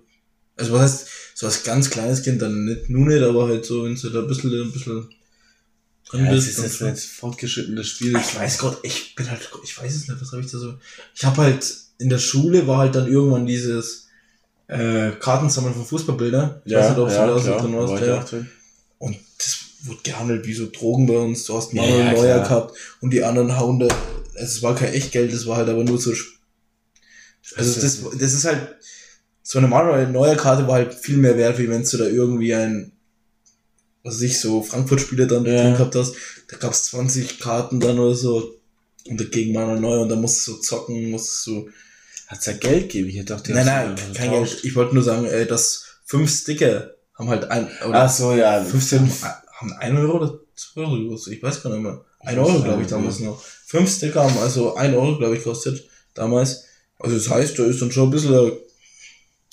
[0.56, 3.84] Also was heißt, so als ganz kleines Kind dann nicht, nur nicht, aber halt so,
[3.84, 5.08] wenn du da ein bisschen, ein bisschen
[6.08, 6.58] drin Ja, das bist.
[6.60, 8.16] ist dann jetzt ein fortgeschrittenes Spiel.
[8.16, 10.78] Ich weiß Gott, ich bin halt, ich weiß es nicht, was habe ich da so.
[11.14, 11.66] Ich habe halt
[11.98, 14.08] in der Schule war halt dann irgendwann dieses
[14.68, 16.62] äh, Kartensammeln von Fußballbildern.
[16.64, 17.92] Ich weiß nicht, ob du da so drin warst.
[17.92, 18.24] war Ja.
[18.98, 21.44] Und das wurde gehandelt wie so Drogen bei uns.
[21.44, 22.48] Du hast Manuel Ja, ja, Neuer klar.
[22.48, 23.86] gehabt und die anderen hauen da.
[24.34, 26.12] Also es war kein Echtgeld, das war halt aber nur so.
[27.56, 28.76] Also das, das ist halt.
[29.46, 32.54] So eine Manuel Neuer Karte war halt viel mehr wert, wie wenn du da irgendwie
[32.54, 32.92] ein.
[34.02, 35.62] Was ich, so Frankfurt-Spieler dann Ja.
[35.62, 36.14] drin gehabt hast.
[36.48, 38.54] Da gab's 20 Karten dann oder so.
[39.08, 41.70] Und dagegen Manuel Neuer und da musst du zocken, musst du.
[42.26, 43.10] Hat's ja Geld gegeben?
[43.10, 44.52] Ich dachte, nein, nein, kein getauscht.
[44.54, 44.64] Geld.
[44.64, 47.68] Ich wollte nur sagen, äh, dass fünf Sticker haben halt ein.
[47.80, 48.62] Ach so, ja.
[48.62, 49.10] 15
[49.52, 52.04] haben 1 Euro oder 2 Euro gekostet, ich weiß gar nicht mehr.
[52.20, 53.42] 1 weiß Euro, glaube ich, damals noch.
[53.42, 56.64] 5 Sticker haben also 1 Euro, glaube ich, gekostet, damals.
[56.98, 58.52] Also das heißt, da ist dann schon ein bisschen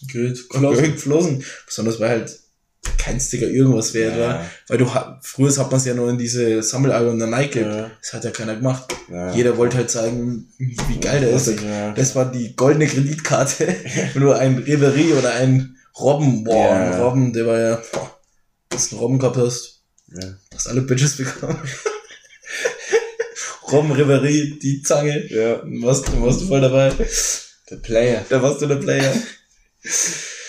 [0.07, 0.49] Geld.
[0.49, 1.43] Geld geflossen.
[1.65, 2.39] Besonders weil halt
[2.97, 4.27] kein Sticker irgendwas wert Ja.
[4.27, 4.45] war.
[4.67, 7.61] Weil du früher hat man es ja nur in diese Sammelalbum der Nike.
[7.61, 7.91] Ja.
[8.01, 8.93] Das hat ja keiner gemacht.
[9.11, 9.33] Ja.
[9.33, 11.47] Jeder wollte halt zeigen, wie geil der ist.
[11.47, 11.91] Ja.
[11.93, 13.67] Das war die goldene Kreditkarte.
[14.13, 18.19] Wenn du ein Reverie oder ein Robben, boah, ein Robben, der war ja, boah,
[18.69, 19.81] dass du einen Robben gehabt hast,
[20.53, 21.57] hast alle Bitches bekommen.
[23.71, 25.61] Robben, Reverie, die Zange, ja.
[25.81, 26.91] warst, warst du voll dabei.
[27.69, 28.25] Der Player.
[28.29, 29.13] Da warst du der Player.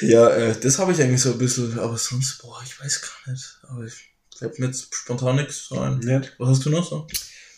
[0.00, 3.32] ja, äh, das habe ich eigentlich so ein bisschen, aber sonst, boah, ich weiß gar
[3.32, 3.58] nicht.
[3.68, 3.94] Aber ich
[4.36, 5.98] fällt mir jetzt spontan nichts so ein.
[5.98, 6.34] Nicht?
[6.38, 7.06] Was hast du noch so?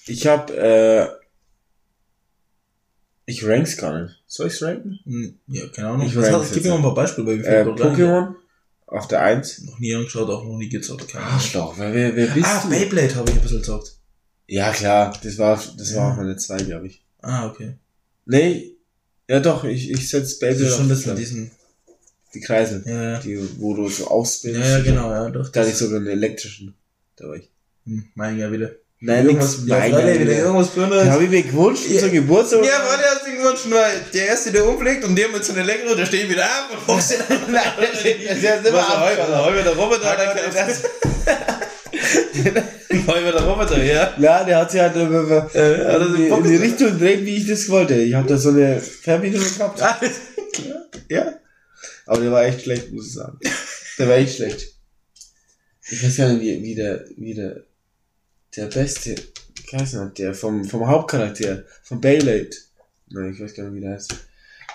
[0.07, 1.09] Ich hab, äh,
[3.25, 4.15] ich rank's gar nicht.
[4.27, 5.01] Soll ich's ranken?
[5.05, 6.07] Hm, Ja, keine Ahnung.
[6.07, 7.65] Ich Was rank's hast, gib mir mal ein paar Beispiele, weil wir Äh.
[7.65, 8.35] Pokémon
[8.87, 9.63] auf der 1.
[9.63, 11.09] Noch nie angeschaut, auch noch nie gezockt.
[11.09, 11.25] Keine.
[11.25, 12.69] Arschloch, wer, wer, wer bist Ah, du?
[12.71, 13.93] Beyblade habe ich ein bisschen gezockt.
[14.47, 16.13] Ja, klar, das war, das war Ja.
[16.13, 17.05] auch meine 2, glaube ich.
[17.21, 17.75] Ah, okay.
[18.27, 18.77] Nee,
[19.29, 21.15] ja doch, ich, ich setz Das Beyblade ist schon mit zwei.
[21.15, 21.51] diesen.
[22.35, 22.83] Die Kreisel.
[22.87, 23.19] Ja, ja.
[23.21, 24.65] Die, wo du so ausbildest.
[24.65, 25.49] Ja, ja, genau, ja, doch.
[25.51, 26.75] Da hatte ich sogar einen elektrischen.
[27.17, 27.51] Da war ich.
[27.87, 28.73] Hm, mein ja wieder.
[28.99, 31.05] Nein, irgendwas, nix, ja, nein, Freunde, nein, wieder irgendwas Grünes.
[31.11, 32.01] habe ich mir gewünscht Ja.
[32.01, 32.65] zum Geburtstag.
[32.65, 35.63] Ja, warte, hast du gewünscht, weil der erste, der umfliegt und der mit so einer
[35.63, 37.53] Elektro, der steht wieder ab und guckst den an.
[37.53, 39.45] Nein, das ist immer Was, Heu-.
[39.45, 40.83] Heu der Roboter, der das-
[43.07, 44.15] Heu der Roboter, ja.
[44.19, 46.57] Ja, der hat sich halt Äh, er in, die, in die?
[46.57, 47.95] Richtung gedreht, wie ich das wollte.
[47.95, 49.81] Ich habe da so eine Fernbedienung gehabt.
[49.83, 50.11] Alles
[50.53, 50.87] klar.
[51.09, 51.33] Ja.
[52.07, 53.39] Aber der war echt schlecht, muss ich sagen.
[53.99, 54.75] Der war echt schlecht.
[55.91, 57.65] Ich weiß gar nicht, wie, wie der, wie der,
[58.57, 59.15] der beste,
[59.73, 62.51] weiß nicht, der vom, vom Hauptcharakter, vom Beyblade.
[63.11, 64.13] Nein, ich weiß gar nicht, wie der heißt.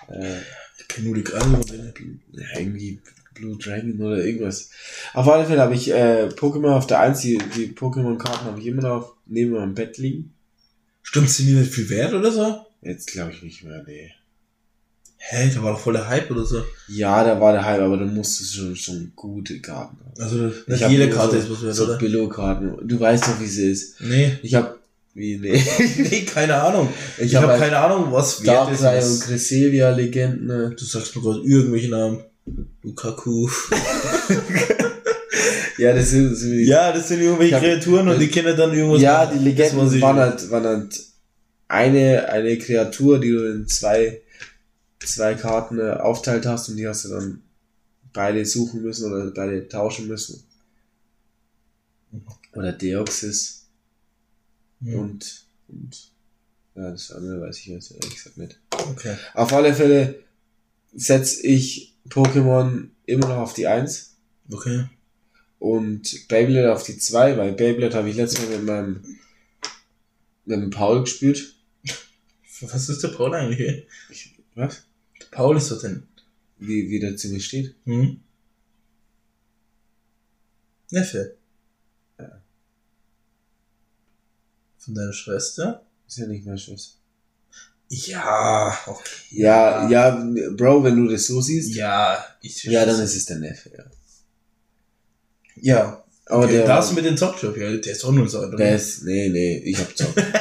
[0.10, 0.38] Äh,
[0.80, 1.94] Ich kenn nur die Kreisel.
[2.32, 3.02] ja, irgendwie
[3.34, 4.70] Blue Dragon oder irgendwas.
[5.14, 8.68] Auf alle Fälle habe ich äh, Pokémon auf der 1, die, die Pokémon-Karten habe ich
[8.68, 10.34] immer noch neben meinem Bett liegen.
[11.04, 12.66] Stimmt, sind die nicht viel wert oder so?
[12.82, 14.12] Jetzt glaube ich nicht mehr, nee.
[15.24, 16.64] Hä, da war doch voll der Hype oder so.
[16.88, 20.22] Ja, da war der Hype, aber da musstest du schon, schon gute Karten haben.
[20.22, 21.98] Also, Ich nicht hab jede Karte so, ist was wert, so oder?
[21.98, 22.88] Billo-Karten.
[22.88, 24.02] Du weißt doch, wie sie ist.
[24.02, 24.38] Nee.
[24.42, 24.78] Ich habe
[25.14, 25.62] wie nee.
[25.98, 26.90] nee, keine Ahnung.
[27.18, 28.82] Ich, Ich hab habe habe keine Ahnung, was wert ist.
[28.82, 30.48] Darkrai und Was, Cresselia Legenden.
[30.48, 30.76] ne?
[30.78, 32.20] du sagst nur gerade irgendwelche Namen.
[32.82, 33.48] Lukaku.
[35.78, 38.72] Ja, das sind so wie Ja, das sind irgendwelche hab- Kreaturen und die kennen dann
[38.74, 39.02] irgendwas.
[39.02, 39.40] Ja, machen.
[39.44, 41.00] die Das Legenden waren halt, waren halt
[41.68, 44.22] eine, eine Kreatur, die du in zwei,
[45.06, 47.42] zwei Karten äh, aufteilt hast und die hast du dann
[48.14, 50.44] beide suchen müssen oder beide tauschen müssen.
[52.54, 53.62] Oder Deoxys
[54.84, 56.12] Hm, und, und
[56.76, 58.60] ja, das andere weiß ich jetzt ehrlich gesagt nicht.
[58.72, 59.16] Okay.
[59.36, 60.24] Auf alle Fälle
[60.94, 64.16] setze ich Pokémon immer noch auf die 1
[64.52, 64.86] Okay.
[65.60, 69.04] und Beyblade auf die 2, weil Beyblade habe ich letztes Mal mit meinem,
[70.46, 71.56] mit dem Paul gespielt.
[72.62, 73.60] Was ist der Paul eigentlich?
[73.60, 73.88] ey?
[74.56, 74.84] Was?
[75.32, 76.04] Der Paul ist doch denn.
[76.58, 77.76] Wie, wie der zu mir steht.
[77.86, 78.20] Hm?
[80.92, 81.36] Neffe.
[82.20, 82.42] Ja.
[84.78, 85.86] Von deiner Schwester?
[86.08, 86.98] Ist ja nicht meine Schwester.
[87.90, 89.10] Ja, okay.
[89.32, 90.12] Ja, ja,
[90.56, 91.76] Bro, wenn du das so siehst.
[91.76, 93.84] Ja, ich Ja, dann ist es der Neffe, ja.
[95.56, 96.04] Ja.
[96.26, 98.56] Aber der, da hast du mit dem Zockjob, ja, der ist auch nur so, oder?
[98.56, 100.16] der ist, nee, nee, ich hab Zock.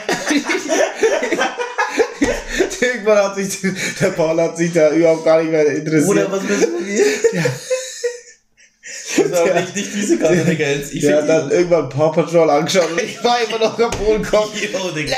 [3.11, 3.61] Irgendwann hat sich,
[4.01, 6.09] der Paul hat sich da überhaupt gar nicht mehr interessiert.
[6.09, 7.37] Oder was willst du?
[7.37, 7.43] Ja.
[9.17, 10.67] Das ist aber nicht, nicht diese Karte, Digga.
[10.71, 14.23] Ich der hat dann irgendwann Paw Patrol angeschaut und ich war immer noch am Boden
[14.23, 14.53] gekommen.
[14.73, 15.17] Yo, Digga.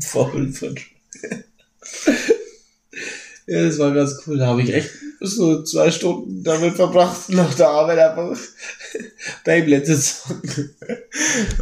[0.00, 0.74] Faul von.
[3.46, 4.38] Ja, das war ganz cool.
[4.38, 4.90] Da habe ich echt
[5.20, 8.36] so zwei Stunden damit verbracht, nach der Arbeit einfach
[9.44, 10.76] Beyblade zu zocken.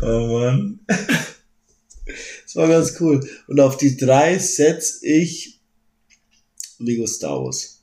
[0.03, 0.81] Oh Mann.
[2.55, 3.21] Das war ganz cool.
[3.49, 5.61] Und auf die drei setze ich
[6.79, 7.83] Lego Star Wars.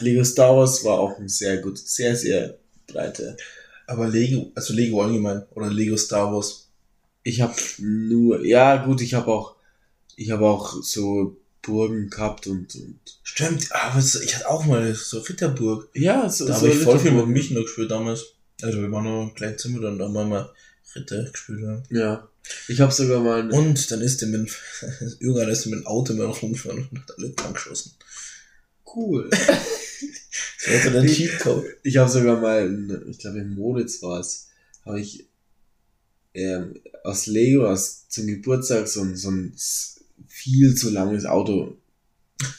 [0.00, 3.36] Lego Star Wars war auch ein sehr gut, sehr, sehr breiter.
[3.86, 6.68] Aber Lego, also Lego allgemein, oder Lego Star Wars.
[7.22, 9.54] Ich habe nur, ja gut, ich habe auch,
[10.16, 14.92] ich habe auch so Burgen gehabt und, und Stimmt, aber so- ich hatte auch mal
[14.94, 15.88] so Ritterburg.
[15.94, 17.32] ja, so, Da so habe ich voll viel mit Ritterburgen.
[17.32, 18.24] mich noch gespielt damals.
[18.60, 20.50] Also wir waren noch im kleinen Zimmer dann da haben wir mal
[20.94, 21.60] Ritter gespielt.
[21.62, 21.82] Ja.
[21.90, 22.28] Ja.
[22.68, 24.50] Ich habe sogar mal Und dann ist der mit,
[25.20, 27.92] irgendwann ist der mit dem Auto mal rumgefahren und hat alle angeschossen.
[28.94, 29.30] cool.
[29.30, 31.30] Das war so der Ich-.
[31.82, 34.48] Ich habe sogar mal, in, ich glaube in Moritz war es,
[34.84, 35.28] habe ich
[36.34, 39.54] ähm, aus Lego aus, zum Geburtstag so ein, so ein
[40.26, 41.76] viel zu langes Auto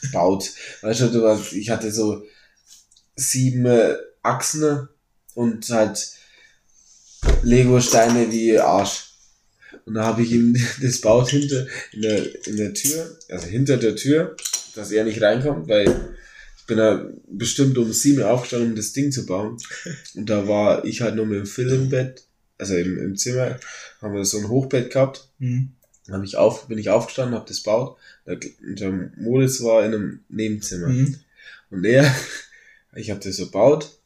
[0.02, 0.52] gebaut.
[0.82, 2.24] weißt du, ich hatte so
[3.16, 3.66] sieben
[4.22, 4.88] Achsen
[5.34, 6.12] und halt
[7.42, 9.10] Lego-Steine wie Arsch.
[9.84, 13.76] Und da habe ich ihm das baut hinter in der, in der Tür, also hinter
[13.76, 14.36] der Tür,
[14.74, 16.14] dass er nicht reinkommt, weil
[16.66, 19.58] bin da bestimmt um sieben aufgestanden, um das Ding zu bauen.
[20.14, 22.24] Und da war ich halt nur mit dem Phil im Bett,
[22.58, 23.58] also im, im Zimmer,
[24.00, 25.28] haben wir so ein Hochbett gehabt.
[25.38, 25.72] Mhm.
[26.06, 27.98] Dann hab ich auf, bin ich aufgestanden, hab das gebaut.
[28.26, 30.88] Der, der Moritz war in einem Nebenzimmer.
[30.88, 31.16] Mhm.
[31.70, 32.14] Und er,
[32.94, 33.98] ich habe das so gebaut,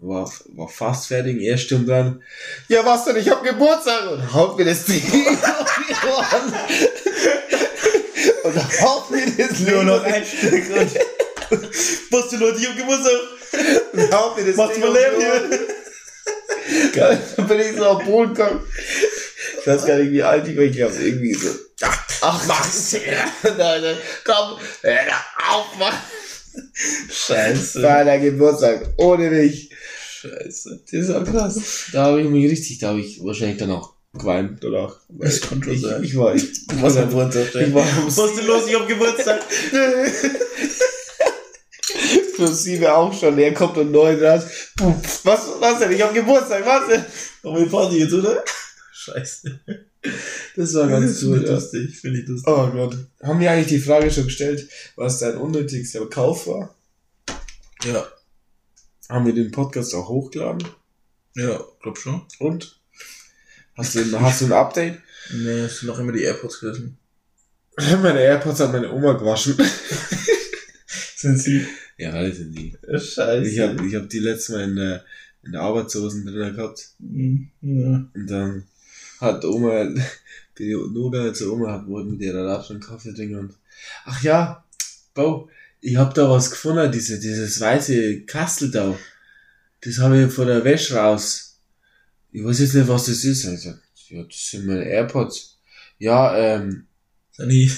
[0.00, 1.40] war, war fast fertig.
[1.42, 2.22] Er stimmt dann,
[2.68, 5.02] ja was denn, ich hab Geburtstag und haut mir das Ding.
[8.44, 10.90] Und dann haut mir das Nur noch ein Stück und.
[12.10, 13.12] Was du Leute, ich hab Geburtstag!
[13.92, 15.50] und haut mir das Machst Ding du mal Ohren.
[15.50, 16.92] hier?
[16.92, 18.66] Geil, dann bin ich so auf den Boden gekommen.
[19.60, 20.64] Ich weiß gar nicht, wie alt ich war.
[20.64, 21.48] Ich glaube irgendwie so.
[22.20, 22.96] Ach, mach's!
[23.42, 25.00] Nein, nein, komm, hör
[25.50, 25.94] auf, mach!
[27.10, 27.82] Scheiße.
[27.82, 29.70] War der Geburtstag, ohne mich.
[30.20, 30.80] Scheiße.
[30.90, 31.86] Das war krass.
[31.92, 34.96] Da habe ich mich richtig, da habe ich wahrscheinlich dann auch geweint oder auch.
[35.08, 36.02] Das schon ich, sein.
[36.02, 37.68] Ich war, ich, Du einfach runterstellen.
[37.68, 38.66] ich war Was ist denn los?
[38.66, 39.42] Ich hab Geburtstag!
[42.38, 43.36] für sieben auch schon.
[43.38, 45.92] Er kommt um neun Was, was denn?
[45.92, 47.04] Ich hab Geburtstag, was denn?
[47.42, 48.44] Warum wir Party jetzt, oder?
[49.00, 49.60] Scheiße.
[50.56, 51.38] Das war ganz cool.
[51.38, 52.48] lustig, finde ich lustig.
[52.52, 52.96] Oh Gott.
[53.22, 56.74] Haben wir eigentlich die Frage schon gestellt, was dein unnötigster Kauf war?
[57.84, 58.08] Ja,
[59.08, 60.66] Haben wir den Podcast auch hochgeladen?
[61.36, 62.22] ja, glaub schon.
[62.40, 62.80] Und?
[63.76, 64.98] Hast du, hast du ein Update?
[65.32, 66.98] Nee, es sind noch immer die AirPods gewesen.
[68.02, 69.56] Meine AirPods hat meine Oma gewaschen.
[71.16, 71.64] Sind sie?
[71.96, 72.76] Ja, das sind die.
[72.88, 73.48] Scheiße.
[73.48, 75.04] Ich habe ich hab die letztes Mal in der,
[75.44, 76.90] in der Arbeitshosen drin gehabt.
[76.98, 78.08] Mhm, Ja.
[78.14, 78.64] Und dann
[79.20, 79.84] hat Oma,
[80.54, 83.54] bin ich nur gegangen zur Oma, hat wollten mit ihrer Ratsch einen Kaffee und,
[84.04, 84.64] ach ja,
[85.14, 85.48] Bau,
[85.80, 88.96] ich hab da was gefunden, diese, dieses weiße Kastel da.
[89.80, 91.58] Das habe ich von der Wäsche raus.
[92.32, 93.44] Ich weiß jetzt nicht, was das ist.
[93.44, 95.58] Ich sag, ja, das sind meine AirPods.
[95.98, 96.86] Ja, ähm,
[97.32, 97.70] Sani.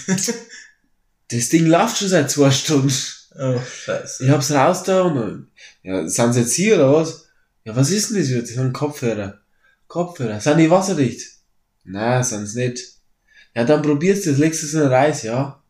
[1.28, 2.92] das Ding läuft schon seit zwei Stunden.
[3.38, 4.24] Oh, scheiße.
[4.24, 5.48] Ich hab's raus da und
[5.82, 7.26] ja, sind sie jetzt hier oder was?
[7.64, 8.40] Ja, was ist denn das wieder?
[8.40, 9.39] Das sind Kopfhörer.
[9.90, 10.40] Kopfhörer.
[10.40, 11.22] Sind die wasserdicht?
[11.84, 12.80] Nein, sind's nicht.
[13.56, 15.60] Ja, dann probierst du das, legst es in den Reis, ja.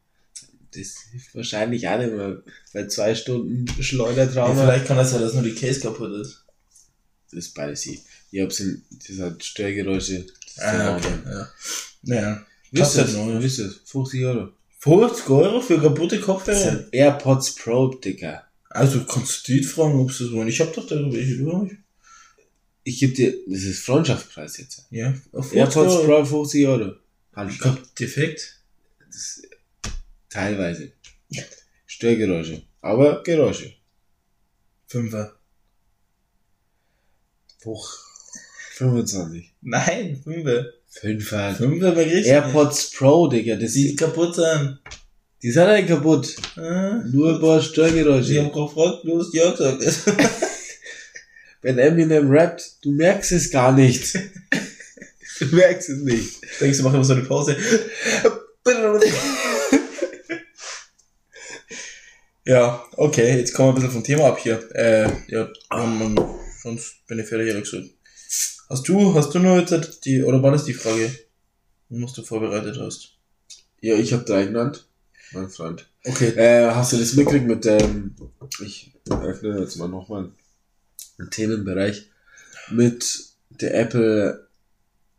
[0.73, 2.43] Das hilft wahrscheinlich auch nicht mehr
[2.75, 4.62] bei zwei Stunden Ja, Schleudertrauma.
[4.62, 6.45] vielleicht kann das sein, dass nur die Case kaputt ist.
[7.31, 7.99] das ist beides sie.
[8.31, 10.27] Ich hab's in, das hat Störgeräusche.
[10.57, 11.12] Das Ah, okay.
[11.25, 11.49] Ja.
[12.03, 12.47] Naja.
[12.73, 14.49] Wisst ihr, wisst ihr, 50 Euro.
[14.81, 16.57] 50 Euro für kaputte Das Kopfhörer?
[16.59, 18.45] sind AirPods Pro, Dicker.
[18.68, 20.47] Also kannst du die fragen, ob sie das wollen.
[20.49, 21.66] Ich hab doch da welche, du auch.
[22.83, 24.87] Ich geb dir, das ist Freundschaftspreis jetzt.
[24.91, 26.07] Ja, auf 50 AirPods Euro.
[26.24, 26.93] Pro 50 Euro.
[27.49, 28.57] Ich glaub, defekt.
[29.07, 29.43] Das,
[30.28, 30.93] teilweise.
[31.87, 32.62] Störgeräusche.
[32.81, 33.72] Aber Geräusche.
[34.87, 35.35] Fünfer.
[37.64, 37.89] Hoch.
[38.74, 39.53] 25.
[39.61, 40.66] Nein, Fünfer.
[40.89, 41.55] Fünfer.
[41.55, 42.26] Fünfer war richtig.
[42.26, 43.57] AirPods Pro, Digga.
[43.57, 44.78] Das, Die die, kaputt sind.
[45.43, 46.35] die sind halt kaputt.
[46.57, 48.43] Ah, Nur ein paar Ich Störgeräusche.
[48.45, 49.83] hab gefragt, du hast ja gesagt.
[51.63, 54.15] Wenn Eminem rappt, du merkst es gar nicht.
[55.41, 56.41] du merkst es nicht.
[56.61, 57.57] Denkst du, mach immer so eine Pause?
[62.45, 64.69] ja, okay, jetzt kommen wir ein bisschen vom Thema ab hier.
[64.75, 66.19] Äh, ja, ähm,
[66.63, 67.91] sonst bin ich fertig, ehrlich gesagt.
[68.71, 71.11] Hast du, hast du nur jetzt die, oder war das die Frage,
[71.89, 73.19] was du vorbereitet hast?
[73.81, 74.87] Ja, ich hab drei genannt.
[75.33, 75.87] Mein Freund.
[76.05, 76.31] Okay.
[76.37, 78.15] Äh, hast du das mitgekriegt mit ähm,
[78.63, 80.31] ich öffne jetzt mal nochmal
[81.29, 82.11] Themenbereich
[82.71, 84.47] mit der Apple.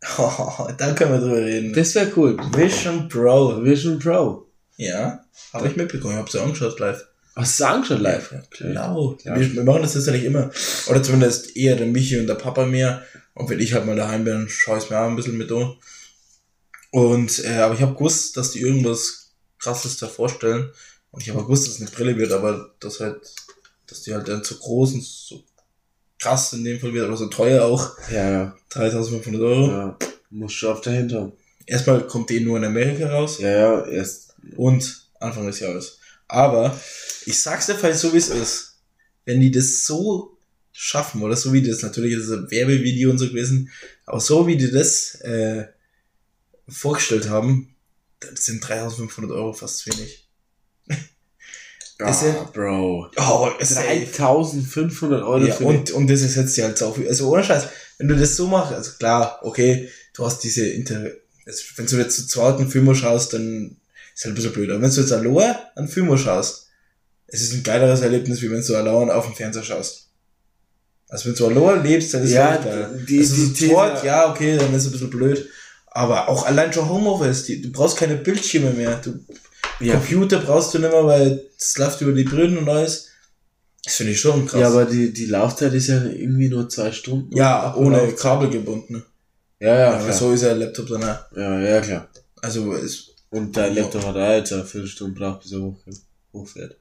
[0.00, 1.72] da können wir drüber reden.
[1.72, 2.36] Das wäre cool.
[2.54, 3.62] Vision Pro.
[3.62, 4.46] Vision Pro.
[4.76, 7.06] Ja, habe ich mitbekommen, ich hab's ja angeschaut live.
[7.36, 8.32] Hast du angeschaut live?
[8.32, 9.16] Ja, klar.
[9.16, 9.38] Klar.
[9.38, 10.50] Wir, wir machen das jetzt ja nicht immer.
[10.88, 13.02] Oder zumindest eher der Michi und der Papa mehr.
[13.34, 15.76] Und wenn ich halt mal daheim bin, schaue ich mir auch ein bisschen mit an.
[16.90, 20.70] Und, äh, aber ich habe gewusst, dass die irgendwas krasses da vorstellen.
[21.10, 23.20] Und ich habe auch gewusst, dass es eine Brille wird, aber das halt,
[23.86, 25.42] dass die halt dann so groß und so
[26.22, 27.90] krass in dem Fall wird, aber so teuer auch.
[28.10, 28.56] Ja, ja.
[28.70, 29.70] 3500 Euro.
[29.70, 29.98] ja.
[30.30, 31.32] Muss schon auf dahinter.
[31.66, 33.38] Erstmal kommt die nur in Amerika raus.
[33.38, 34.34] Ja, ja, erst.
[34.56, 35.98] und Anfang des Jahres.
[36.28, 36.78] Aber
[37.26, 38.76] ich sag's dir vielleicht so, wie es ist.
[39.24, 40.38] Wenn die das so
[40.72, 43.70] schaffen, oder so wie das, natürlich ist es ein Werbevideo und so gewesen,
[44.06, 45.66] aber so wie die das äh,
[46.68, 47.74] vorgestellt haben,
[48.20, 50.21] dann sind 3500 Euro fast zu wenig.
[52.06, 53.10] Ah, Bro.
[53.16, 57.08] Oh, es 3500 Euro ja, und, und das ist jetzt ja halt so viel.
[57.08, 57.64] Also ohne Scheiß,
[57.98, 61.06] wenn du das so machst, also klar, okay, du hast diese Inter,
[61.46, 63.76] also wenn du jetzt zu zweiten Film schaust, dann
[64.14, 64.70] ist halt ein bisschen blöd.
[64.70, 66.66] Aber wenn du jetzt allein einen Film schaust,
[67.26, 70.08] es ist ein geileres Erlebnis, wie wenn du allein auf dem Fernseher schaust.
[71.08, 73.04] Also wenn du allein lebst, dann ist Ja, es geil.
[73.08, 75.48] die- also die These- zweit, ja, okay, dann ist es ein bisschen blöd.
[75.94, 78.96] Aber auch allein schon Homeoffice, die, du brauchst keine Bildschirme mehr.
[79.04, 79.18] Du,
[79.80, 79.94] Ja.
[79.94, 83.08] Computer brauchst du nicht mehr, weil es läuft über die Brüden und alles.
[83.84, 84.60] Das finde ich schon krass.
[84.60, 87.36] Ja, aber die, die Laufzeit ist ja irgendwie nur zwei Stunden.
[87.36, 89.04] Ja, ohne Kabel gebunden.
[89.58, 90.12] Ja, ja, aber klar.
[90.12, 91.18] so ist ja der Laptop dann auch.
[91.36, 92.08] Ja, ja, klar.
[92.40, 93.82] Also ist, Und dein Ja.
[93.82, 95.76] Laptop hat auch jetzt eine Viertelstunde braucht, bis er hoch,
[96.32, 96.76] hochfährt.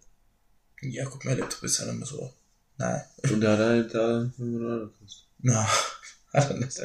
[0.84, 2.32] ja, guck, mein Laptop ist ja nicht mehr so.
[2.78, 3.02] Nein.
[3.32, 5.26] Und der hat auch nicht da 500 Euro gekostet.
[5.40, 5.68] Na,
[6.34, 6.82] hat er nicht.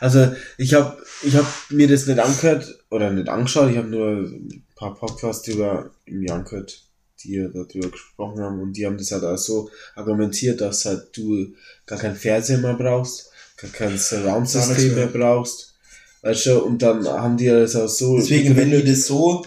[0.00, 4.28] Also ich habe ich hab mir das nicht angehört oder nicht angeschaut, ich habe nur
[4.74, 6.82] ein paar Podcasts drüber irgendwie angehört,
[7.22, 11.54] die darüber gesprochen haben und die haben das halt auch so argumentiert, dass halt du
[11.86, 15.74] gar kein Fernseher mehr brauchst, gar kein Surround-System mehr brauchst.
[16.22, 18.16] Weißt du, und dann haben die das auch so.
[18.16, 19.44] Deswegen, wenn die das so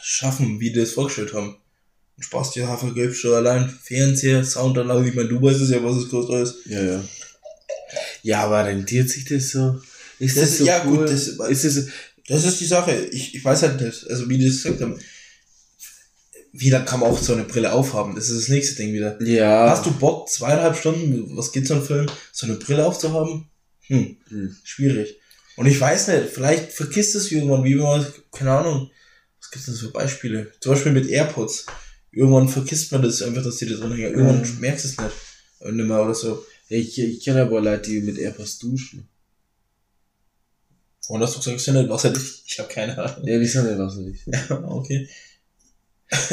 [0.00, 1.56] schaffen, wie die das vorgestellt haben,
[2.16, 5.82] dann sparst du ja vergibst schon allein Fernseher, Soundanlage, ich meine, du weißt es ja,
[5.82, 6.54] was es kostet alles.
[6.66, 7.04] Ja, ja.
[8.22, 9.80] Ja, aber rentiert sich das so?
[10.18, 10.98] Ist Das das, ist- so ja, cool?
[10.98, 11.86] gut, das- ist das,
[12.30, 12.92] Das ist die Sache.
[13.12, 14.98] Ich, ich weiß halt nicht, also wie die das gesagt haben,
[16.52, 18.14] wie lange kann man auch so eine Brille aufhaben?
[18.16, 19.20] Das ist das nächste Ding wieder.
[19.22, 19.70] ja.
[19.70, 23.48] Hast du Bock, zweieinhalb Stunden, was geht so ein Film, so eine Brille aufzuhaben?
[23.86, 24.56] Hm, Hm.
[24.64, 25.16] schwierig.
[25.56, 28.90] Und ich weiß nicht, vielleicht vergisst es irgendwann, wie man, keine Ahnung,
[29.40, 30.50] was gibt es denn für Beispiele?
[30.60, 31.66] Zum Beispiel mit AirPods.
[32.12, 34.14] Irgendwann vergisst man das einfach, dass die da drin hängen.
[34.14, 34.60] Irgendwann Mhm.
[34.60, 35.76] merkst du es nicht.
[35.86, 36.44] Mehr oder so.
[36.68, 39.08] Ich, ich kenne aber Leute, die mit AirPods duschen.
[41.10, 42.44] Und hast du gesagt, sind nicht wasserdicht?
[42.46, 43.26] Ich habe keine Ahnung.
[43.26, 44.22] Ja, die sind nicht wasserdicht.
[44.62, 45.08] okay.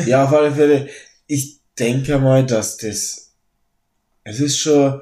[0.06, 0.88] ja, auf alle Fälle,
[1.26, 3.32] ich denke mal, dass das,
[4.24, 5.02] es ist schon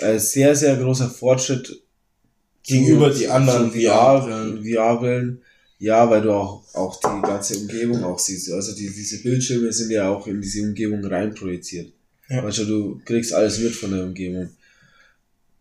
[0.00, 1.82] ein sehr, sehr großer Fortschritt
[2.64, 4.64] Gegenüber die anderen VR, VR-Brillen.
[4.64, 5.42] VR-Brillen.
[5.78, 8.50] Ja, weil du auch, auch die ganze Umgebung auch siehst.
[8.50, 11.92] Also die, diese Bildschirme sind ja auch in diese Umgebung rein projiziert.
[12.28, 12.42] Ja.
[12.42, 14.50] Weißt du, kriegst alles mit von der Umgebung.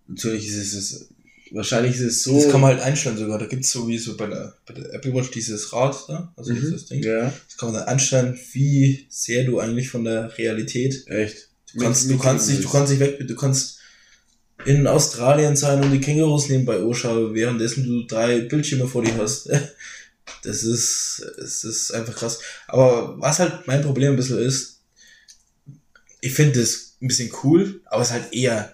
[0.08, 1.11] Natürlich ist es
[1.52, 2.36] wahrscheinlich ist es so.
[2.42, 3.38] Das kann man halt einstellen sogar.
[3.40, 6.52] Da gibt's so wie so bei der, bei der Apple Watch dieses Rad da, also
[6.54, 6.60] Mhm.
[6.62, 7.04] dieses Ding.
[7.04, 11.50] Ja, Das kann man dann einstellen, wie sehr du eigentlich von der Realität echt.
[11.74, 13.78] Du kannst, du kannst dich, du kannst dich weg, du kannst
[14.66, 19.50] in Australien sein und die Kängurus nebenbei anschauen, währenddessen du drei Bildschirme vor dir hast.
[20.44, 22.40] Das ist, es ist einfach krass.
[22.68, 24.80] Aber was halt mein Problem ein bisschen ist,
[26.22, 28.74] ich finde es ein bisschen cool, aber es ist halt eher,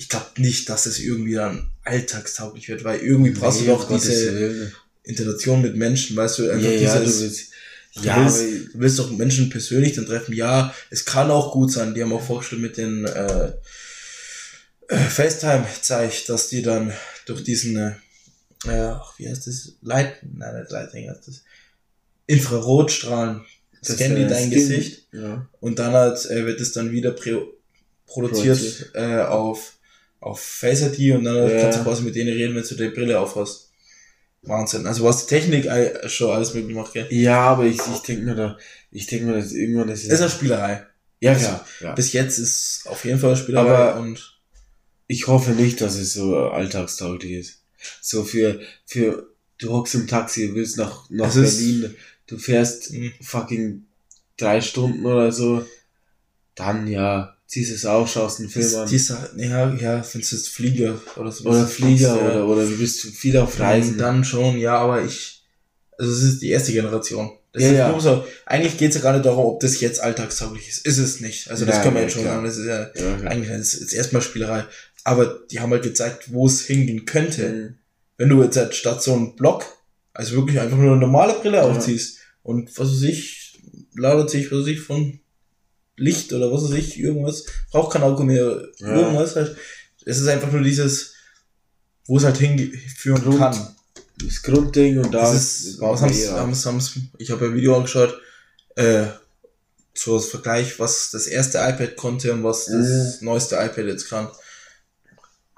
[0.00, 4.72] ich glaube nicht, dass es irgendwie dann alltagstauglich wird, weil irgendwie brauchst du doch diese
[5.02, 7.46] Interaktion mit Menschen, weißt du, einfach ja, ja, du dieses, willst,
[7.96, 10.32] Du ja, willst, du willst doch Menschen persönlich dann treffen.
[10.32, 11.92] Ja, es kann auch gut sein.
[11.92, 13.52] Die haben auch vorgestellt mit den äh,
[14.88, 16.92] äh, FaceTime zeigt, dass die dann
[17.26, 17.92] durch diesen, äh,
[18.68, 19.72] ach, wie heißt das?
[19.82, 21.42] Light, nein, nicht Lighting heißt das.
[22.26, 23.42] Infrarotstrahlen.
[23.82, 25.46] das, Scannen die dein Skin- Gesicht Ja.
[25.60, 27.56] und dann halt, äh, wird es dann wieder produziert
[28.06, 28.90] Produziert.
[28.94, 29.74] äh, auf,
[30.20, 31.60] auf Face ID und dann Ja.
[31.62, 33.70] kannst du quasi mit denen reden, wenn du die Brille aufhast.
[34.42, 34.86] Wahnsinn.
[34.86, 35.68] Also was die Technik
[36.10, 37.06] schon alles möglich macht, gell?
[37.10, 38.58] ja, aber ich, ich denke mir da,
[38.90, 40.86] ich denke mir, dass irgendwann ist Das ist eine Spielerei.
[41.20, 41.92] ja, also, klar, ja.
[41.94, 44.38] Bis jetzt ist auf jeden Fall eine Spielerei Aber- und
[45.08, 47.62] Ich hoffe nicht, dass es so alltagstauglich ist.
[48.00, 49.26] So für, für,
[49.58, 51.94] du hockst im Taxi, willst nach, nach Es ist- Berlin,
[52.28, 53.84] du fährst mh, fucking
[54.38, 55.66] drei Stunden oder so,
[56.54, 58.88] dann ja, ziehst es auf, schaust einen Film ist an.
[58.88, 62.64] die Sache, ja, ja, wenn es jetzt Flieger oder so Oder Flieger ja, oder, oder
[62.64, 63.98] du bist viel auf Reisen.
[63.98, 65.42] Dann schon, ja, aber ich,
[65.98, 67.32] also es ist die erste Generation.
[67.52, 67.98] Das Ja, ja.
[68.00, 70.86] so, eigentlich geht es ja gar nicht darum, ob das jetzt alltagstauglich ist.
[70.86, 71.50] Ist es nicht.
[71.50, 72.34] Also das Nein, können wir nein, jetzt schon klar.
[72.34, 73.32] sagen, das ist ja ja, klar.
[73.32, 74.64] eigentlich das ist erstmal Spielerei.
[75.02, 77.48] Aber die haben halt gezeigt, wo es hingehen könnte.
[77.48, 77.74] Mhm.
[78.16, 79.64] Wenn du jetzt halt statt so einen Block,
[80.12, 81.62] also wirklich einfach nur eine normale Brille Ja.
[81.64, 83.58] aufziehst und was weiß ich,
[83.96, 85.18] ladet sich, was weiß ich, von
[86.00, 88.94] Licht oder was weiß ich, irgendwas, braucht kein Akku mehr, Ja.
[88.96, 89.56] irgendwas halt.
[90.06, 91.12] Es ist einfach nur dieses,
[92.06, 93.76] wo es halt hinführen Grund- kann.
[94.22, 97.76] Das Grundding und da Das ist, was haben's, eh haben's, haben's, ich habe ein Video
[97.76, 98.18] angeschaut,
[98.76, 99.06] äh,
[99.94, 104.28] so als Vergleich, was das erste iPad konnte und was das neueste iPad jetzt kann.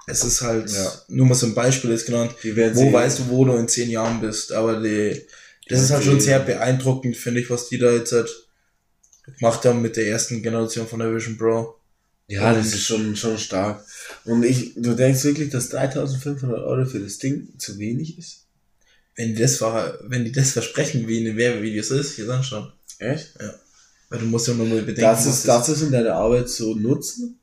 [0.07, 0.91] Es ist halt, Ja.
[1.07, 4.19] nur mal so ein Beispiel jetzt genannt, wo weißt du, wo du in zehn Jahren
[4.19, 4.51] bist.
[4.51, 5.25] Aber die,
[5.69, 8.29] das ist halt schon sehr beeindruckend, finde ich, was die da jetzt halt
[9.37, 11.75] gemacht haben mit der ersten Generation von der Vision Pro.
[12.27, 13.85] Ja, das Und- ist schon, schon stark.
[14.25, 18.45] Und ich, du denkst wirklich, dass 3500 Euro für das Ding zu wenig ist?
[19.15, 22.71] Wenn die das, wenn die das versprechen, wie in den Werbevideos ist, ja dann schon.
[22.99, 23.33] Echt?
[24.09, 26.73] Weil du musst ja nur mal bedenken, Das was ist, das in deiner Arbeit so
[26.75, 27.39] nutzen?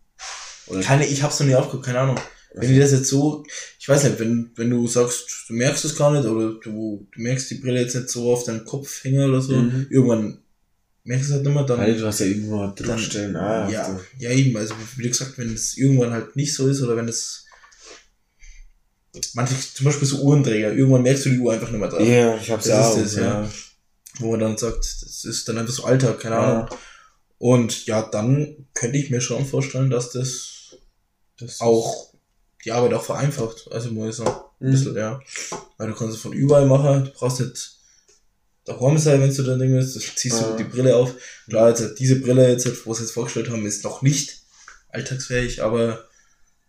[0.67, 0.81] Oder?
[0.81, 2.19] Keine, ich hab's noch nie aufgeguckt, keine Ahnung.
[2.55, 3.45] Wenn die das jetzt so,
[3.79, 7.21] ich weiß nicht, wenn, wenn du sagst, du merkst es gar nicht oder du, du
[7.21, 9.87] merkst die Brille jetzt nicht so auf deinen Kopf hängen oder so, Mhm.
[9.91, 10.39] irgendwann
[11.05, 13.37] merkst du es halt mehr, dann, Weil du hast ja irgendwo mal Druckstellen.
[13.37, 16.97] Ah, ja, ja eben, also wie gesagt, wenn es irgendwann halt nicht so ist oder
[16.97, 17.47] wenn es,
[19.35, 22.07] manche, zum Beispiel so Uhrenträger, irgendwann merkst du die Uhr einfach nicht mehr drauf.
[22.07, 23.03] Ja, ich hab's Das ja ist auch.
[23.03, 23.51] das, ja.
[24.19, 26.69] Wo man dann sagt, das ist dann einfach so Alltag, keine Ahnung.
[27.39, 30.77] Und ja, dann könnte ich mir schon vorstellen, dass das,
[31.39, 32.13] Das auch
[32.65, 33.69] die Arbeit auch vereinfacht.
[33.71, 34.31] Also muss ich sagen,
[34.61, 34.71] ein Mhm.
[34.73, 35.21] bisschen, ja.
[35.79, 37.79] Weil du kannst es von überall machen, du brauchst nicht
[38.71, 41.15] daheim sein, wenn du da Ding willst, du ziehst du die Brille auf.
[41.49, 44.41] Klar, jetzt, diese Brille jetzt, wo sie jetzt vorgestellt haben, ist noch nicht
[44.91, 46.05] alltagsfähig, aber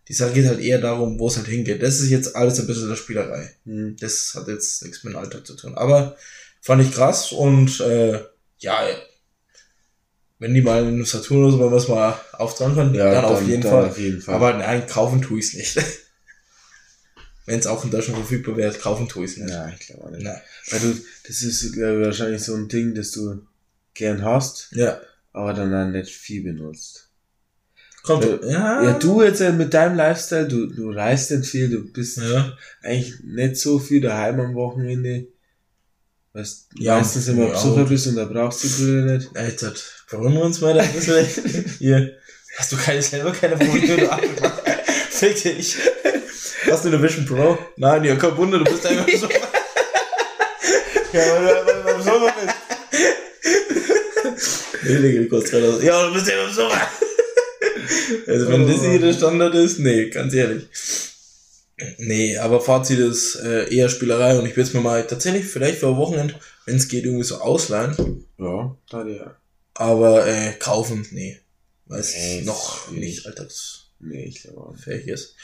[0.08, 1.82] die Sache geht halt eher darum, wo es halt hingeht.
[1.82, 3.54] Das ist jetzt alles ein bisschen der Spielerei.
[3.64, 3.96] Mhm.
[4.00, 5.74] Das hat jetzt nichts mit dem Alltag zu tun.
[5.74, 6.16] Aber
[6.60, 8.20] fand ich krass und äh,
[8.58, 8.80] ja,
[10.38, 13.62] wenn die mal in Saturn oder so was mal auftragen können, Ja, dann, auf jeden
[13.62, 13.86] Fall.
[13.86, 14.34] Auf jeden Fall.
[14.34, 15.78] Aber nein, kaufen tue ich es nicht.
[17.46, 19.50] wenn es auch in Deutschland verfügbar wäre, kaufen tue ich es nicht.
[19.50, 20.22] ja, ich glaube auch nicht.
[20.22, 20.40] Nein.
[20.70, 20.94] Weil du,
[21.26, 23.42] das ist ich, wahrscheinlich so ein Ding, das du
[23.94, 25.00] gern hast, Ja.
[25.32, 27.08] aber dann auch nicht viel benutzt.
[28.04, 28.24] Kommt.
[28.24, 28.82] Ja, Ja.
[28.84, 32.56] Ja, du jetzt äh, mit deinem Lifestyle, du, du reist nicht viel, du bist Ja.
[32.82, 35.26] eigentlich nicht so viel daheim am Wochenende.
[36.32, 37.88] Weißt, Ja, meistens immer Besucher gut.
[37.90, 39.36] bist und da brauchst du die Brille nicht.
[39.36, 39.74] Alter,
[40.10, 41.26] beruhigen wir uns mal da ein bisschen.
[41.78, 42.16] Hier.
[42.56, 44.48] Hast du keine, selber keine Probleme, du.
[45.10, 45.76] Fick dich.
[46.70, 47.58] Hast du eine Vision Pro?
[47.76, 49.28] Nein, ja, kein Wunder, du bist einfach so.
[51.12, 52.54] Ja, weil du beim Sommer bist.
[54.84, 55.82] Nee, Digga, kurz raus.
[55.82, 56.80] Ja, du bist ja im Sommer.
[58.26, 60.66] Also, wenn das hier der Standard ist, nee, ganz ehrlich.
[61.98, 65.78] Nee, aber Fazit ist äh, eher Spielerei und ich will es mir mal tatsächlich vielleicht
[65.80, 66.34] für ein Wochenende,
[66.64, 68.24] wenn es geht, irgendwie so ausleihen.
[68.38, 69.36] Ja, da ja.
[69.74, 71.38] Aber äh, kaufen, nee.
[71.86, 75.08] Weil es Nee, noch nicht alltagsfähig Nee, ich glaube auch nicht.
[75.08, 75.34] ist.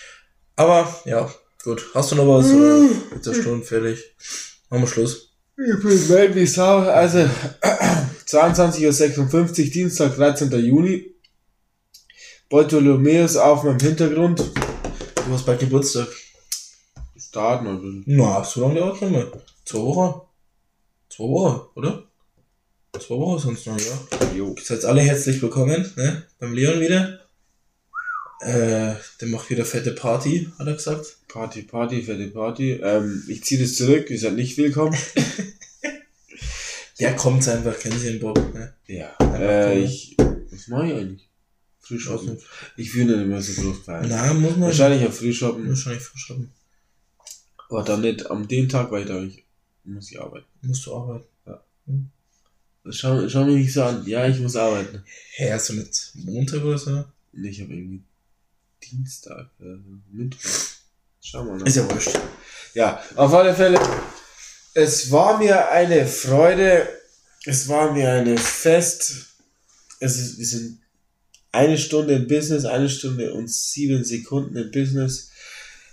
[0.58, 1.30] Aber ja,
[1.62, 1.86] gut.
[1.94, 2.50] Hast du noch was?
[2.50, 4.02] Oder ist der Stunde fertig?
[4.68, 5.30] Machen wir Schluss.
[5.56, 6.78] Ich bin wild wie Sau.
[6.78, 7.18] Also,
[8.26, 9.30] 22.56
[9.66, 10.50] Uhr, Dienstag, 13.
[10.50, 11.14] Juni.
[12.50, 14.40] Bartholomäus auf meinem Hintergrund.
[14.40, 16.08] Du hast bald Geburtstag.
[17.16, 18.04] Starten ein bisschen.
[18.06, 19.30] Na, so lange dauert nicht mehr.
[19.64, 20.22] Zwei Wochen.
[21.08, 22.02] Zwei Wochen, oder?
[22.98, 24.34] Zwei Wochen sonst noch, ja.
[24.34, 24.56] Jo.
[24.60, 26.26] Seid alle herzlich willkommen, ne?
[26.40, 27.17] Beim Leon wieder.
[28.40, 31.16] Äh, der macht wieder fette Party, hat er gesagt.
[31.28, 32.72] Party, Party, fette Party.
[32.82, 34.96] Ähm, ich ziehe das zurück, ihr seid nicht willkommen.
[36.98, 38.74] Ja, kommt einfach, kennen Sie den Bob, ne?
[38.88, 39.16] Ja.
[39.20, 40.16] Äh, ich,
[40.50, 41.28] was mache ich eigentlich?
[41.78, 42.38] Frühshoppen.
[42.76, 44.06] Ich will nicht immer so groß feiern.
[44.08, 46.50] Na, muss man Wahrscheinlich auf Frühshoppen, wahrscheinlich verschaffen.
[47.68, 49.44] aber dann nicht am den Tag, weil da ich,
[49.84, 50.46] muss ich arbeiten.
[50.62, 52.10] Musst du arbeiten.
[52.90, 54.04] Schau, schau mich nicht so an.
[54.04, 55.04] Ja, ich muss arbeiten.
[55.36, 57.04] Hä, hast du nicht Montag oder so?
[57.32, 58.02] Und ich habe irgendwie
[58.90, 59.76] Dienstag, äh,
[60.10, 60.50] Mittwoch.
[61.20, 61.66] Schau mal nach.
[61.66, 62.18] Ist ja wurscht.
[62.74, 63.80] Ja, auf alle Fälle.
[64.74, 66.88] Es war mir eine Freude.
[67.44, 69.26] Es war mir eine Fest.
[70.00, 70.80] Es ist, wir sind
[71.52, 75.30] eine Stunde im Business, eine Stunde und sieben Sekunden im Business.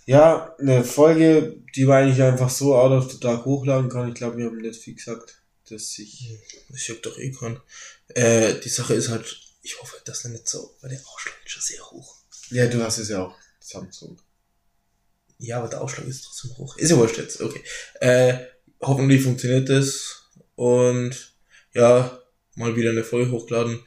[0.05, 4.09] Ja, eine Folge, die wir eigentlich einfach so out of the dark hochladen kann.
[4.09, 6.37] Ich glaube, wir haben nicht viel gesagt, dass ich.
[6.69, 7.59] Das juckt doch eh keinen.
[8.09, 11.51] Äh, die Sache ist halt, ich hoffe, dass er nicht so, weil der Ausschlag ist
[11.51, 12.17] schon sehr hoch.
[12.49, 14.17] Ja, du hast es ja auch Samsung.
[15.37, 16.77] Ja, aber der Ausschlag ist trotzdem hoch.
[16.77, 17.61] Ist ja wurscht jetzt, okay.
[17.99, 18.37] Äh,
[18.81, 20.29] hoffentlich funktioniert das.
[20.55, 21.33] Und
[21.73, 22.19] ja,
[22.55, 23.83] mal wieder eine Folge hochgeladen.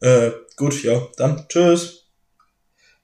[0.00, 2.06] Äh, gut, ja, dann tschüss.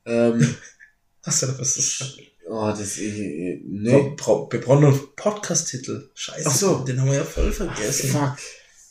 [0.06, 0.56] Ähm,
[1.22, 2.16] Hast du da was
[2.46, 3.60] oh, das, äh, Nee.
[3.64, 3.92] nee.
[3.92, 4.16] Wir
[4.60, 6.08] brauchen noch einen Podcast-Titel.
[6.14, 6.44] Scheiße.
[6.48, 6.78] Ach so.
[6.84, 8.10] Den haben wir ja voll vergessen.
[8.10, 8.36] Fuck.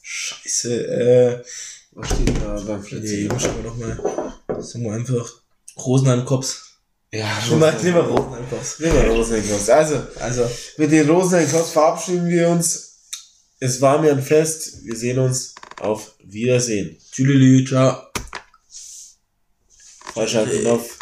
[0.02, 1.44] Scheiße, äh.
[1.92, 3.30] Was steht da beim Nee, Fritzi?
[3.40, 4.62] schauen wir nochmal.
[4.62, 5.45] Sagen wir einfach
[5.78, 6.62] Rosenheim Kops.
[7.12, 8.80] Ja, Schon mal lieber Rosenheim Kops.
[8.80, 9.70] Lieber Rosenkos.
[9.70, 12.94] Also, Also, mit den Rosenkos verabschieden wir uns.
[13.60, 14.84] Es war mir ein Fest.
[14.84, 15.56] Wir sehen uns.
[15.80, 16.98] Auf Wiedersehen.
[17.12, 18.02] tschüdelü, ciao.
[20.14, 20.98] Falscher Knopf.